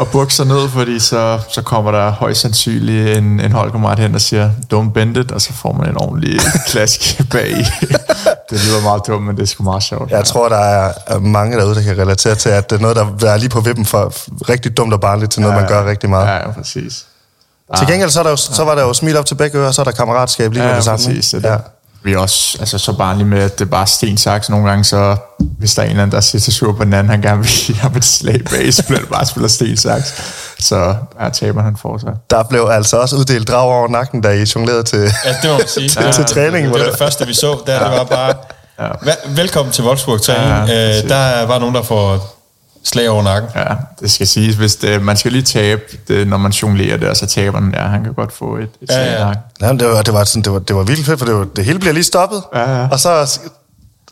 at 0.01 0.09
bukke 0.09 0.35
sig 0.35 0.47
ned, 0.47 0.69
fordi 0.69 0.99
så, 0.99 1.39
så 1.51 1.63
kommer 1.63 1.91
der 1.91 2.11
højst 2.11 2.41
sandsynligt 2.41 3.17
en, 3.19 3.41
en 3.41 3.53
holdkammerat 3.53 3.99
hen, 3.99 4.13
der 4.13 4.19
siger, 4.19 4.51
don't 4.75 4.93
bend 4.93 5.17
it, 5.17 5.31
og 5.31 5.41
så 5.41 5.53
får 5.53 5.73
man 5.73 5.89
en 5.89 5.97
ordentlig 5.97 6.41
klask 6.67 7.01
bag 7.33 7.57
det 8.51 8.67
lyder 8.67 8.83
meget 8.83 9.07
dumt, 9.07 9.27
men 9.27 9.37
det 9.37 9.43
er 9.43 9.47
sgu 9.47 9.63
meget 9.63 9.83
sjovt. 9.83 10.11
Jeg 10.11 10.25
tror, 10.25 10.49
der 10.49 10.57
er 10.59 11.19
mange 11.19 11.57
derude, 11.59 11.75
der 11.75 11.83
kan 11.83 11.99
relatere 11.99 12.35
til, 12.35 12.49
at 12.49 12.71
det 12.71 12.77
er 12.77 12.81
noget, 12.81 12.97
der 13.21 13.31
er 13.31 13.37
lige 13.37 13.49
på 13.49 13.61
vippen 13.61 13.85
for 13.87 14.13
rigtig 14.49 14.77
dumt 14.77 14.93
og 14.93 15.01
barnligt 15.01 15.33
til 15.33 15.43
noget, 15.43 15.57
man 15.57 15.69
gør 15.69 15.85
rigtig 15.91 16.11
meget. 16.11 16.27
Ja, 16.27 16.35
ja 16.35 16.51
præcis. 16.51 17.05
Til 17.79 17.87
gengæld 17.87 18.11
så, 18.11 18.19
er 18.19 18.23
der 18.23 18.31
jo, 18.31 18.37
så 18.37 18.65
var 18.65 18.75
der 18.75 18.83
jo 18.83 18.93
smil 18.93 19.17
op 19.17 19.27
til 19.27 19.35
begge 19.35 19.59
ører, 19.59 19.69
og 19.69 19.75
så 19.75 19.83
er 19.83 19.85
der 19.85 19.93
kammeratskab 19.93 20.53
lige 20.53 20.63
Ja, 20.63 20.69
med 20.69 20.77
det 20.77 20.87
ja, 20.89 20.97
samme. 20.97 21.15
præcis. 21.17 21.31
Det 21.31 21.45
er 21.45 21.53
Ja. 21.53 21.59
Vi 22.03 22.13
er 22.13 22.19
også 22.19 22.57
altså, 22.61 22.79
så 22.79 22.93
barnlige 22.93 23.27
med, 23.29 23.39
at 23.43 23.59
det 23.59 23.65
er 23.65 23.69
bare 23.71 23.87
sten, 23.87 24.17
saks. 24.19 24.49
Nogle 24.51 24.69
gange, 24.69 24.85
så 24.85 25.17
hvis 25.59 25.75
der 25.75 25.83
er 25.83 25.87
en 25.87 25.91
eller 25.91 26.03
anden, 26.03 26.15
der 26.15 26.21
siger 26.21 26.41
til 26.41 26.53
sur 26.53 26.73
på 26.73 26.85
den 26.85 26.93
anden, 26.93 27.11
han 27.11 27.23
gerne 27.23 27.39
vil 27.43 27.77
ham 27.83 27.97
et 27.97 28.05
slag 28.05 28.41
bag, 28.51 28.75
så 28.75 28.83
bliver 28.87 29.01
det 29.01 29.09
bare 29.09 29.27
spiller 29.27 29.49
sten, 29.49 29.77
saks. 29.77 30.15
Så 30.59 30.95
ja, 31.21 31.29
taber 31.29 31.63
han 31.63 31.77
for 31.83 31.99
sig. 31.99 32.13
Der 32.31 32.43
blev 32.43 32.69
altså 32.73 32.97
også 32.97 33.17
uddelt 33.17 33.49
drag 33.49 33.63
over 33.63 33.89
nakken, 33.89 34.21
da 34.21 34.29
I 34.31 34.45
jonglerede 34.55 34.83
til... 34.83 34.99
Ja, 35.25 35.33
det 35.43 35.51
må 35.51 35.59
man 35.59 35.69
sige. 35.69 35.89
Til- 36.03 36.13
til 36.13 36.25
træning, 36.25 36.65
Det 36.75 36.81
var 36.81 36.87
det- 36.91 36.99
første, 36.99 37.27
vi 37.27 37.35
så. 37.35 37.59
Der, 37.67 37.89
det 37.89 37.99
var 37.99 38.05
bare... 38.05 38.35
Ja. 38.81 38.89
Vel- 39.03 39.37
Velkommen 39.37 39.73
til 39.73 39.85
Wolfsburg-træning. 39.85 40.69
Ja, 40.69 40.89
Ja, 40.89 41.03
øh, 41.03 41.09
der 41.09 41.47
var 41.47 41.59
nogen, 41.59 41.75
der 41.75 41.83
får 41.83 42.35
slag 42.85 43.09
over 43.11 43.23
nakken. 43.23 43.51
Ja, 43.55 43.65
det 44.01 44.11
skal 44.11 44.27
siges, 44.27 44.55
hvis 44.57 44.77
det, 44.77 45.03
man 45.03 45.17
skal 45.17 45.33
lige 45.33 45.43
tabe 45.43 45.83
det, 46.09 46.29
når 46.29 46.37
man 46.37 46.53
jonglerer 46.53 46.97
det, 46.97 47.09
og 47.09 47.17
så 47.17 47.27
taber 47.27 47.61
den, 47.61 47.75
ja, 47.77 47.83
han 47.83 48.05
kan 48.05 48.15
godt 48.15 48.33
få 48.33 48.57
et, 48.57 48.63
et 48.63 48.71
Ja, 48.91 48.95
slag 48.95 49.07
i 49.07 49.11
ja. 49.13 49.19
nakken. 49.25 49.43
Ja, 49.61 49.73
det, 49.73 49.89
var, 49.95 50.03
det, 50.03 50.15
var 50.15 50.25
sådan, 50.25 50.43
det, 50.43 50.53
var, 50.53 50.59
det 50.59 50.77
var 50.77 50.83
virkelig 50.83 51.07
fedt, 51.07 51.19
for 51.19 51.27
det, 51.27 51.35
var, 51.35 51.47
det 51.57 51.65
hele 51.65 51.79
bliver 51.79 51.93
lige 51.93 52.05
stoppet. 52.05 52.43
Ja, 52.55 52.81
ja. 52.81 52.89
Og 52.91 53.01
så 53.01 53.39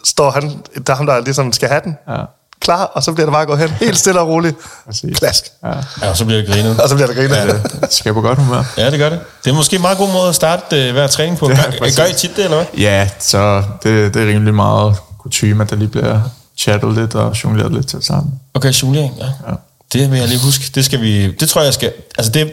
står 0.05 0.31
han, 0.31 0.43
der 0.87 0.93
er 0.93 0.97
ham, 0.97 1.07
der 1.07 1.21
ligesom 1.21 1.53
skal 1.53 1.69
have 1.69 1.81
den, 1.85 1.97
Ja, 2.09 2.17
klar, 2.61 2.85
og 2.85 3.03
så 3.03 3.13
bliver 3.13 3.27
det 3.27 3.33
bare 3.33 3.47
gået 3.47 3.59
hen, 3.59 3.69
helt 3.69 3.99
stille 3.99 4.21
og 4.21 4.29
roligt. 4.29 4.57
præcis. 4.87 5.19
Klask. 5.19 5.45
Ja, 5.65 5.69
Ja, 6.03 6.11
og 6.11 6.17
så 6.17 6.25
bliver 6.25 6.41
det 6.43 6.51
grinet. 6.51 6.81
Og 6.81 6.89
så 6.89 6.95
bliver 6.95 7.07
der 7.09 7.15
grinet. 7.15 7.37
Ja. 7.37 7.53
det 7.81 7.93
skaber 7.95 8.21
godt 8.21 8.39
humør. 8.39 8.63
Ja, 8.79 8.91
det 8.91 8.99
gør 8.99 9.09
det. 9.09 9.21
Det 9.45 9.51
er 9.51 9.55
måske 9.55 9.77
en 9.77 9.83
meget 9.83 9.99
god 9.99 10.13
måde 10.13 10.29
at 10.29 10.35
starte 10.35 10.87
øh, 10.89 10.93
hver 10.93 11.07
træning 11.07 11.39
på. 11.39 11.51
Ja, 11.51 11.57
Gør, 11.57 11.97
gør 11.97 12.05
I 12.05 12.13
tit 12.13 12.37
det, 12.37 12.45
eller 12.45 12.57
hvad? 12.57 12.67
Ja, 12.79 13.09
så 13.19 13.63
det, 13.83 14.15
det 14.15 14.23
er 14.23 14.27
rimelig 14.29 14.55
meget 14.55 14.97
kutume, 15.19 15.63
at 15.65 15.71
der 15.71 15.77
lige 15.77 15.89
bliver 15.89 16.21
chattet 16.59 16.95
lidt 16.95 17.15
og 17.15 17.45
jongleret 17.45 17.73
lidt 17.73 17.87
til 17.89 18.03
sammen. 18.03 18.33
Okay, 18.55 18.73
jonglering, 18.73 19.15
ja. 19.19 19.25
Ja. 19.25 19.55
Det 19.93 20.11
vil 20.11 20.19
jeg 20.19 20.29
lige 20.29 20.41
huske. 20.45 20.65
Det 20.75 20.85
skal 20.85 21.01
vi... 21.01 21.33
Det 21.33 21.49
tror 21.49 21.63
jeg 21.63 21.75
skal... 21.75 21.93
Altså 22.19 22.33
det 22.33 22.53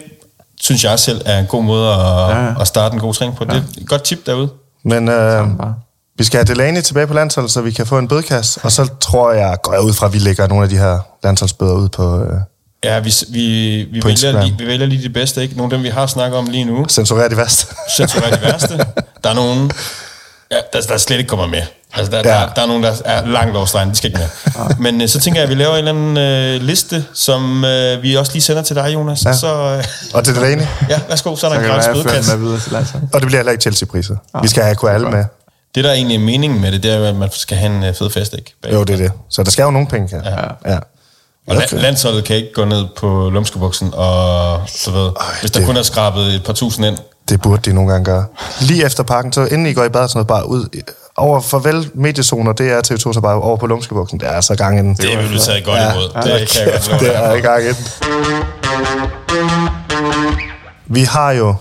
synes 0.60 0.84
jeg 0.84 0.98
selv 0.98 1.22
er 1.24 1.38
en 1.38 1.46
god 1.46 1.62
måde 1.62 1.90
at, 1.92 1.98
Ja, 1.98 2.44
ja. 2.44 2.60
at 2.60 2.66
starte 2.66 2.94
en 2.94 3.00
god 3.00 3.14
træning 3.14 3.36
på. 3.36 3.44
Det 3.44 3.52
er 3.52 3.62
et 3.80 3.88
godt 3.88 4.02
tip 4.02 4.26
derude. 4.26 4.48
Men 4.84 5.08
øh, 5.08 5.14
bare. 5.58 5.74
vi 6.18 6.24
skal 6.24 6.38
have 6.38 6.54
Delaney 6.54 6.82
tilbage 6.82 7.06
på 7.06 7.14
landsholdet, 7.14 7.50
så 7.52 7.60
vi 7.60 7.70
kan 7.70 7.86
få 7.86 7.98
en 7.98 8.08
bødekasse. 8.08 8.60
Og 8.62 8.72
så 8.72 8.88
tror 9.00 9.32
jeg, 9.32 9.56
går 9.62 9.72
jeg 9.72 9.82
ud 9.82 9.92
fra, 9.92 10.06
at 10.06 10.12
vi 10.12 10.18
lægger 10.18 10.46
nogle 10.46 10.64
af 10.64 10.70
de 10.70 10.78
her 10.78 10.98
landsholdsbøder 11.24 11.74
ud 11.74 11.88
på 11.88 12.22
øh, 12.22 12.30
Ja, 12.84 12.98
vi, 12.98 13.12
vi, 13.28 13.40
vi, 13.92 14.00
På 14.00 14.08
vælger 14.08 14.10
Instagram. 14.10 14.44
lige, 14.44 14.58
vi 14.58 14.66
vælger 14.66 14.86
lige 14.86 15.02
de 15.02 15.08
bedste, 15.08 15.42
ikke? 15.42 15.56
Nogle 15.56 15.72
af 15.72 15.78
dem, 15.78 15.84
vi 15.84 15.88
har 15.88 16.06
snakket 16.06 16.38
om 16.38 16.46
lige 16.46 16.64
nu. 16.64 16.86
censurere 16.88 17.28
de 17.28 17.36
værste. 17.36 17.66
Censurer 17.96 18.36
de 18.36 18.42
værste. 18.42 18.76
Der 19.24 19.30
er 19.30 19.34
nogen, 19.34 19.70
ja, 20.54 20.78
der, 20.80 20.86
der 20.86 20.98
slet 20.98 21.18
ikke 21.18 21.28
kommer 21.28 21.46
med. 21.46 21.62
Altså, 21.96 22.10
der, 22.12 22.18
Ja. 22.24 22.34
ja. 22.40 22.46
der, 22.46 22.52
der 22.54 22.62
er 22.62 22.66
nogen, 22.66 22.82
der 22.82 22.92
er 23.04 23.26
langt 23.26 23.56
over 23.56 23.66
stregen. 23.66 23.90
De 23.90 23.94
skal 23.94 24.10
ikke 24.10 24.20
med. 24.20 24.76
Men 24.78 25.00
øh, 25.02 25.08
så 25.08 25.20
tænker 25.20 25.40
jeg, 25.40 25.50
at 25.50 25.56
vi 25.56 25.62
laver 25.62 25.72
en 25.76 25.88
eller 25.88 25.90
anden 26.12 26.16
øh, 26.16 26.62
liste, 26.62 27.04
som 27.14 27.64
øh, 27.64 28.02
vi 28.02 28.14
også 28.14 28.32
lige 28.32 28.42
sender 28.42 28.62
til 28.62 28.76
dig, 28.76 28.94
Jonas. 28.94 29.24
Ja. 29.24 29.30
Ja. 29.30 29.36
Så 29.36 29.54
øh, 29.78 29.84
Og 30.14 30.24
til 30.24 30.34
Delaney. 30.34 30.62
ja, 30.90 31.00
værsgo, 31.08 31.36
så 31.36 31.46
er 31.46 31.50
Så 31.50 31.54
der 31.54 31.60
en 31.60 31.66
kan 31.68 31.76
det 31.76 31.84
gratis 31.84 32.02
bødekasse. 32.02 32.36
med 32.36 32.44
videre 32.46 32.60
til 32.60 32.72
landsholdet. 32.72 33.08
Og 33.12 33.20
det 33.20 33.26
bliver 33.26 33.38
heller 33.38 33.52
ikke 33.52 33.62
Chelsea-priser. 33.62 34.16
Vi 34.42 34.48
skal 34.48 34.62
have 34.62 34.74
kunne 34.74 34.90
alle 34.90 35.10
med. 35.10 35.24
Det, 35.74 35.84
der 35.84 35.90
er 35.90 35.94
egentlig 35.94 36.20
meningen 36.20 36.60
med 36.60 36.72
det, 36.72 36.82
det 36.82 36.92
er, 36.92 36.96
jo, 36.96 37.04
at 37.04 37.16
man 37.16 37.28
skal 37.32 37.56
have 37.56 37.76
en 37.76 37.84
øh, 37.84 37.94
fed 37.94 38.10
fest, 38.10 38.32
ikke? 38.38 38.54
Bag. 38.62 38.72
Jo, 38.72 38.84
det 38.84 38.92
er 38.94 38.96
det. 38.96 39.12
Så 39.30 39.42
der 39.42 39.50
skal 39.50 39.62
jo 39.62 39.70
nogle 39.70 39.88
penge 39.88 40.08
her. 40.10 40.30
Ja. 40.64 40.72
ja. 40.72 40.78
Og 41.48 41.56
la- 41.56 41.76
landsholdet 41.76 42.24
kan 42.24 42.36
ikke 42.36 42.52
gå 42.54 42.64
ned 42.64 42.84
på 42.96 43.30
lumskebuksen, 43.34 43.90
og 43.94 44.60
så 44.68 44.90
ved, 44.90 45.10
hvis 45.40 45.50
der 45.50 45.58
det- 45.60 45.66
kun 45.66 45.76
er 45.76 45.82
skrabet 45.82 46.34
et 46.34 46.44
par 46.44 46.52
tusind 46.52 46.86
ind. 46.86 46.98
Det 47.28 47.42
burde 47.42 47.70
de 47.70 47.74
nogle 47.74 47.90
gange 47.92 48.04
gøre. 48.04 48.24
Lige 48.60 48.84
efter 48.86 49.02
pakken, 49.02 49.32
så 49.32 49.44
inden 49.44 49.66
I 49.66 49.72
går 49.74 49.84
i 49.84 49.88
bad, 49.88 50.08
sådan 50.08 50.18
noget, 50.18 50.26
bare 50.26 50.48
ud 50.48 50.82
over 51.16 51.40
farvel 51.40 51.90
mediezoner, 51.94 52.52
det 52.52 52.72
er 52.72 52.78
TV2, 52.78 53.12
så 53.12 53.20
bare 53.22 53.34
over 53.34 53.56
på 53.56 53.66
lumskebuksen. 53.66 54.20
Det 54.20 54.28
er 54.28 54.32
altså 54.32 54.54
gang 54.56 54.78
inden. 54.78 54.94
Det 54.94 55.18
vil 55.18 55.26
blive 55.26 55.38
taget 55.40 55.64
godt 55.64 55.76
Ja. 55.78 55.92
imod. 55.92 56.08
Det 56.08 56.48
kan 56.48 56.72
jeg 56.72 56.80
godt 56.90 57.00
Det 57.00 57.16
er 57.16 57.40
gang 57.40 57.62
inden. 57.62 57.84
Vi 60.86 61.02
har 61.02 61.30
jo 61.32 61.54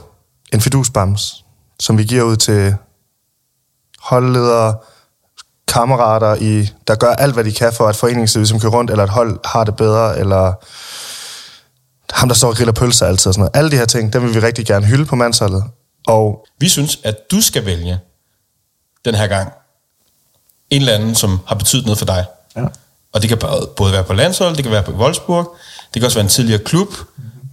en 0.54 0.62
fidusbams, 0.62 1.44
som 1.80 1.98
vi 1.98 2.04
giver 2.04 2.24
ud 2.24 2.36
til 2.36 2.76
holdledere, 4.02 4.76
kammerater, 5.68 6.36
i, 6.36 6.70
der 6.88 6.96
gør 6.96 7.10
alt, 7.14 7.34
hvad 7.34 7.44
de 7.44 7.52
kan 7.54 7.74
for, 7.74 7.88
at 7.88 7.96
foreningslivet 7.96 8.42
ligesom 8.44 8.60
kører 8.60 8.72
rundt, 8.72 8.92
eller 8.92 9.04
at 9.04 9.10
hold 9.10 9.40
har 9.46 9.64
det 9.64 9.76
bedre, 9.76 10.20
eller 10.20 10.54
ham, 12.14 12.30
der 12.30 12.36
står 12.36 12.48
og 12.50 12.56
griller 12.56 12.74
pølser 12.74 13.06
altid 13.06 13.28
og 13.28 13.34
sådan 13.34 13.42
noget. 13.42 13.56
Alle 13.58 13.72
de 13.72 13.78
her 13.78 13.86
ting, 13.86 14.14
dem 14.14 14.24
vil 14.24 14.34
vi 14.34 14.40
rigtig 14.40 14.66
gerne 14.66 14.86
hylde 14.86 15.06
på 15.06 15.16
mandsholdet. 15.16 15.64
Og 16.08 16.46
Vi 16.60 16.70
synes, 16.70 17.00
at 17.04 17.16
du 17.32 17.42
skal 17.42 17.66
vælge 17.66 18.00
den 19.06 19.16
her 19.16 19.28
gang 19.28 19.52
en 20.70 20.82
eller 20.82 20.94
anden, 20.94 21.16
som 21.16 21.40
har 21.48 21.56
betydet 21.56 21.86
noget 21.86 21.98
for 22.00 22.06
dig. 22.06 22.26
Ja. 22.56 22.64
Og 23.14 23.22
det 23.22 23.30
kan 23.30 23.38
både- 23.78 23.94
være 23.94 24.04
på 24.04 24.14
landshold, 24.14 24.56
det 24.56 24.64
kan 24.64 24.72
være 24.72 24.84
på 24.84 24.92
Wolfsburg, 24.92 25.56
det 25.94 26.00
kan 26.02 26.06
også 26.06 26.18
være 26.18 26.24
en 26.24 26.30
tidligere 26.30 26.64
klub. 26.64 26.88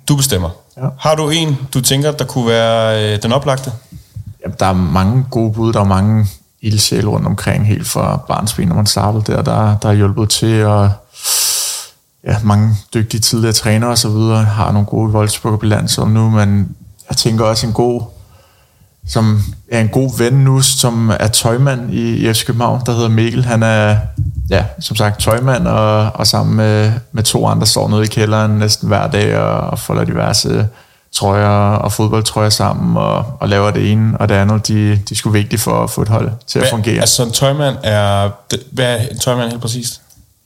Du 0.08 0.16
bestemmer. 0.16 0.50
Ja. 0.76 0.86
Har 0.98 1.14
du 1.14 1.30
en, 1.30 1.58
du 1.74 1.80
tænker, 1.80 2.12
der 2.12 2.24
kunne 2.24 2.46
være 2.46 3.04
øh, 3.14 3.22
den 3.22 3.32
oplagte? 3.32 3.72
Jamen, 4.42 4.56
der 4.60 4.66
er 4.66 4.72
mange 4.72 5.26
gode 5.30 5.52
bud, 5.52 5.72
der 5.72 5.80
er 5.80 5.84
mange 5.84 6.26
ildsjæle 6.60 7.08
rundt 7.08 7.26
omkring, 7.26 7.66
helt 7.66 7.88
fra 7.88 8.16
barnsben, 8.28 8.68
når 8.68 8.74
man 8.74 8.86
startede 8.86 9.22
der, 9.26 9.42
der, 9.42 9.76
der 9.82 9.88
er 9.88 9.92
hjulpet 9.92 10.30
til, 10.30 10.64
og 10.64 10.90
ja, 12.26 12.36
mange 12.42 12.76
dygtige 12.94 13.20
tidligere 13.20 13.52
trænere 13.52 13.90
og 13.90 13.98
så 13.98 14.08
videre, 14.08 14.44
har 14.44 14.72
nogle 14.72 14.86
gode 14.86 15.12
Wolfsburg 15.12 15.60
på 15.60 15.66
landsholdet 15.66 16.14
nu, 16.14 16.30
men 16.30 16.76
jeg 17.08 17.16
tænker 17.16 17.44
også 17.44 17.66
en 17.66 17.72
god, 17.72 18.02
som 19.08 19.42
er 19.70 19.80
en 19.80 19.88
god 19.88 20.18
ven 20.18 20.32
nu, 20.32 20.60
som 20.60 21.12
er 21.20 21.28
tøjmand 21.28 21.94
i, 21.94 22.28
i 22.28 22.32
FC 22.32 22.46
København, 22.46 22.82
der 22.86 22.92
hedder 22.92 23.08
Mikkel. 23.08 23.44
Han 23.44 23.62
er, 23.62 23.96
ja, 24.50 24.64
som 24.80 24.96
sagt, 24.96 25.20
tøjmand, 25.20 25.66
og, 25.66 26.10
og 26.14 26.26
sammen 26.26 26.56
med, 26.56 26.92
med 27.12 27.22
to 27.22 27.46
andre 27.46 27.66
står 27.66 27.88
nede 27.88 28.02
i 28.02 28.06
kælderen 28.06 28.50
næsten 28.50 28.88
hver 28.88 29.10
dag 29.10 29.38
og, 29.38 29.60
og 29.60 29.78
folder 29.78 30.04
diverse 30.04 30.68
trøjer 31.12 31.76
og 31.76 31.92
fodboldtrøjer 31.92 32.50
sammen 32.50 32.96
og, 32.96 33.24
og 33.40 33.48
laver 33.48 33.70
det 33.70 33.92
ene 33.92 34.18
og 34.20 34.28
det 34.28 34.34
andet. 34.34 34.68
De, 34.68 34.90
de 34.90 35.02
er 35.10 35.14
sgu 35.14 35.30
vigtige 35.30 35.60
for 35.60 35.84
at 35.84 35.90
få 35.90 36.02
et 36.02 36.08
hold 36.08 36.30
til 36.46 36.58
at 36.58 36.62
Hvad, 36.62 36.70
fungere. 36.70 37.00
altså, 37.00 37.24
en 37.24 37.32
tøjmand 37.32 37.76
er... 37.82 38.30
Hvad 38.72 38.98
er 38.98 39.06
en 39.10 39.18
tøjmand 39.18 39.50
helt 39.50 39.62
præcist? 39.62 40.00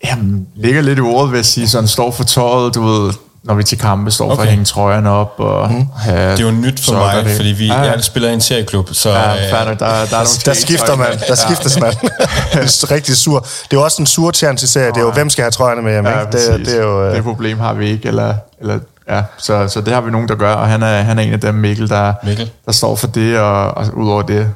Jamen, 0.05 0.47
ligger 0.57 0.81
lidt 0.81 0.99
i 0.99 1.03
ordet, 1.03 1.31
vil 1.31 1.39
jeg 1.39 1.45
sige. 1.45 1.69
Sådan 1.69 1.89
står 1.89 2.11
for 2.11 2.25
tøjet, 2.25 2.75
du 2.75 2.83
ved, 2.83 3.13
når 3.45 3.55
vi 3.55 3.63
til 3.63 3.79
kampe, 3.79 4.11
står 4.11 4.25
okay. 4.25 4.35
for 4.37 4.43
at 4.43 4.49
hænge 4.49 4.65
trøjerne 4.65 5.11
op. 5.11 5.35
Og 5.37 5.71
mm. 5.73 5.87
have 5.97 6.31
Det 6.33 6.41
er 6.41 6.45
jo 6.45 6.51
nyt 6.51 6.85
for 6.85 6.93
mig, 6.93 7.25
det. 7.25 7.37
fordi 7.37 7.49
vi, 7.49 7.67
ja, 7.67 7.81
jeg 7.81 8.05
spiller 8.05 8.31
i 8.31 8.35
en 8.35 8.41
serieklub, 8.41 8.89
så... 8.93 9.11
Ja, 9.11 9.63
øh, 9.63 9.69
nok. 9.69 9.79
der, 9.79 9.87
der, 9.87 9.87
er 9.87 10.05
Der 10.15 10.25
ting, 10.25 10.57
skifter 10.57 10.97
man. 10.97 11.19
Der 11.29 11.35
skiftes 11.35 11.81
man. 11.81 11.93
det 12.53 12.83
er 12.83 12.91
rigtig 12.91 13.17
sur. 13.17 13.41
Det 13.41 13.73
er 13.73 13.77
jo 13.77 13.83
også 13.83 14.03
en 14.03 14.07
sur 14.07 14.33
chance 14.33 14.67
serie. 14.67 14.89
Det 14.89 14.97
er 14.97 15.01
jo, 15.01 15.11
hvem 15.11 15.31
skal 15.31 15.43
have 15.43 15.51
trøjerne 15.51 15.83
med 15.83 15.93
hjem, 15.93 16.07
Ja, 16.07 16.21
ikke? 16.21 16.33
Det, 16.33 16.67
det 16.67 16.79
er 16.79 16.83
jo... 16.83 17.11
det 17.11 17.17
Øh, 17.17 17.23
problem 17.23 17.59
har 17.59 17.75
vi 17.75 17.91
ikke, 17.91 18.09
eller, 18.09 18.35
eller 18.61 18.79
ja, 19.09 19.23
så, 19.39 19.69
så 19.69 19.81
det 19.81 19.95
har 19.95 20.01
vi 20.01 20.11
nogen, 20.11 20.29
der 20.29 20.35
gør, 20.35 20.53
og 20.53 20.69
han 20.69 20.83
er, 20.83 21.01
han 21.03 21.19
er 21.19 21.23
en 21.23 21.33
af 21.33 21.41
dem, 21.41 21.55
Mikkel, 21.55 21.89
der, 21.89 22.13
Mikkel. 22.25 22.51
der 22.67 22.73
står 22.73 22.97
for 22.97 23.07
det, 23.07 23.39
og, 23.39 23.77
og 23.77 23.87
udover 23.97 24.23
det, 24.23 24.51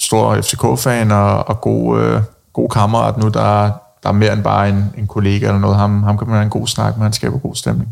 stor 0.00 0.40
FCK-fan 0.40 1.10
og, 1.10 1.48
og 1.48 1.60
god, 1.60 2.00
øh, 2.00 2.20
god 2.52 2.68
kammerat 2.68 3.16
nu, 3.18 3.28
der, 3.28 3.70
der 4.02 4.08
er 4.08 4.12
mere 4.12 4.32
end 4.32 4.42
bare 4.42 4.68
en, 4.68 4.92
en 4.98 5.06
kollega 5.06 5.46
eller 5.46 5.58
noget. 5.58 5.76
Ham, 5.76 6.02
ham 6.02 6.18
kan 6.18 6.26
man 6.26 6.36
have 6.36 6.44
en 6.44 6.50
god 6.50 6.66
snak 6.66 6.96
med, 6.96 7.02
han 7.04 7.12
skaber 7.12 7.38
god 7.38 7.54
stemning. 7.54 7.88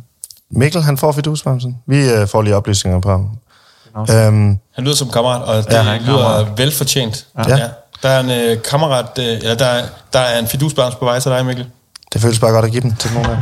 Mikkel, 0.51 0.83
han 0.83 0.97
får 0.99 1.13
fidusbamsen. 1.13 1.77
Vi 1.87 2.11
øh, 2.11 2.29
får 2.29 2.43
lige 2.43 2.57
oplysninger 2.57 3.01
på 3.01 3.11
ham. 3.11 3.29
Øhm, 3.97 4.59
Han 4.75 4.85
lyder 4.85 4.95
som 4.97 5.11
kammerat, 5.11 5.43
og 5.43 5.57
det 5.57 5.73
Ja, 5.73 5.83
ja, 5.83 5.95
er 5.95 5.99
lyder 6.01 6.07
kammerat. 6.07 6.59
velfortjent. 6.59 7.27
Ja. 7.39 7.57
Ja. 7.57 7.69
Der 8.03 8.09
er 8.09 8.21
en 8.21 8.31
øh, 8.57 8.63
kammerat, 8.63 9.19
øh, 9.19 9.25
eller 9.25 9.55
der, 9.55 9.65
er- 9.67 9.87
der 10.13 10.19
er 10.19 10.39
en 10.39 10.47
fidusbams 10.47 10.95
på 10.95 11.05
vej 11.05 11.21
til 11.21 11.31
dig, 11.31 11.47
Mikkel. 11.47 11.67
det 12.13 12.21
føles 12.21 12.39
bare 12.39 12.51
godt 12.53 12.65
at 12.65 12.71
give 12.71 12.83
den 12.83 12.97
til 12.97 13.11
nogen 13.15 13.31
af. 13.31 13.41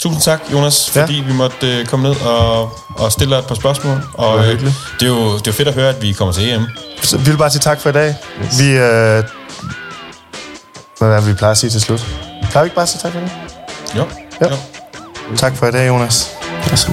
Tusind 0.00 0.22
tak, 0.22 0.40
Jonas, 0.52 0.92
Ja. 0.96 1.02
fordi 1.02 1.22
vi 1.26 1.32
måtte 1.32 1.78
øh, 1.78 1.86
komme 1.86 2.08
ned 2.08 2.20
og, 2.20 2.78
og 2.96 3.12
stille 3.12 3.34
dig 3.34 3.38
et 3.40 3.46
par 3.46 3.54
spørgsmål. 3.54 4.02
Og 4.14 4.38
var 4.38 4.44
øh, 4.44 4.60
det, 4.60 4.72
er 5.02 5.06
jo, 5.06 5.24
det 5.32 5.40
er 5.40 5.42
jo 5.46 5.52
fedt 5.52 5.68
at 5.68 5.74
høre, 5.74 5.88
at 5.88 6.02
vi 6.02 6.12
kommer 6.12 6.32
til 6.32 6.48
EM. 6.54 6.66
Så 7.02 7.18
vi 7.18 7.30
vil 7.30 7.36
bare 7.36 7.50
sige 7.50 7.60
tak 7.60 7.80
for 7.80 7.88
i 7.88 7.92
dag. 7.92 8.14
Yes. 8.44 8.58
Vi... 8.60 8.70
Øh, 8.70 9.24
hvad 10.98 11.08
er 11.08 11.16
det, 11.20 11.26
vi 11.28 11.34
plejer 11.34 11.50
at 11.52 11.58
sige 11.58 11.70
til 11.70 11.80
slut? 11.80 12.06
Plejer 12.50 12.64
vi 12.64 12.66
ikke 12.66 12.74
bare 12.74 12.82
at 12.82 12.88
sige 12.88 13.00
tak 13.02 13.12
for 13.12 13.18
i 13.18 13.22
dag? 13.22 13.30
Jo. 13.96 14.04
Ja. 14.40 14.56
Tak 15.36 15.56
for 15.56 15.66
i 15.66 15.70
dag, 15.70 15.88
Jonas. 15.88 16.30
Værsgo. 16.68 16.92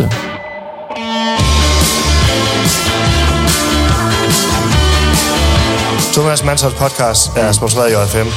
Thomas 6.13 6.43
Mansholds 6.43 6.76
podcast 6.76 7.32
er 7.38 7.52
sponsoreret 7.52 7.91
i 7.91 7.93
JFM. 7.93 8.28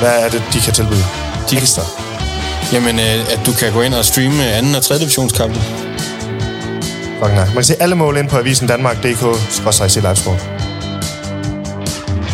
Hvad 0.00 0.24
er 0.24 0.28
det, 0.28 0.42
de 0.52 0.60
kan 0.60 0.72
tilbyde? 0.74 1.04
De 1.50 1.54
kan- 1.54 1.58
Ekstra. 1.58 1.82
Jamen, 2.72 2.98
øh, 2.98 3.32
at 3.32 3.40
du 3.46 3.52
kan 3.52 3.72
gå 3.72 3.80
ind 3.82 3.94
og 3.94 4.04
streame 4.04 4.48
øh, 4.48 4.58
anden 4.58 4.74
og 4.74 4.82
tredje 4.82 5.00
divisionskampe. 5.00 5.60
Fucking 7.18 7.34
nej. 7.34 7.44
Man 7.44 7.54
kan 7.54 7.64
se 7.64 7.82
alle 7.82 7.94
mål 7.94 8.16
ind 8.16 8.28
på 8.28 8.36
avisen 8.36 8.66
Danmark.dk-se 8.68 10.00
livesport. 10.00 10.50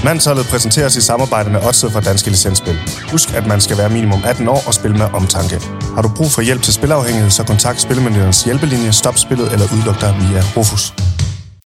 Mandsholdet 0.05 0.47
præsenteres 0.47 0.97
i 0.97 1.01
samarbejde 1.01 1.51
med 1.51 1.61
Odset 1.61 1.93
fra 1.93 2.01
Danske 2.01 2.31
Licensspil. 2.31 2.79
Husk, 3.11 3.35
at 3.35 3.47
man 3.47 3.61
skal 3.61 3.79
være 3.79 3.89
minimum 3.91 4.23
18 4.25 4.49
år 4.49 4.63
og 4.67 4.75
spille 4.75 4.97
med 4.97 5.07
omtanke. 5.13 5.61
Har 5.95 6.03
du 6.03 6.09
brug 6.17 6.31
for 6.31 6.43
hjælp 6.43 6.63
til 6.63 6.73
spilafhængighed, 6.73 7.31
så 7.31 7.45
kontakt 7.45 7.81
Spillemyndighedens 7.81 8.45
hjælpelinje, 8.45 8.93
stop 8.93 9.19
spillet 9.19 9.53
eller 9.53 9.67
udluk 9.75 10.01
dig 10.01 10.15
via 10.21 10.43
Rufus. 10.57 11.08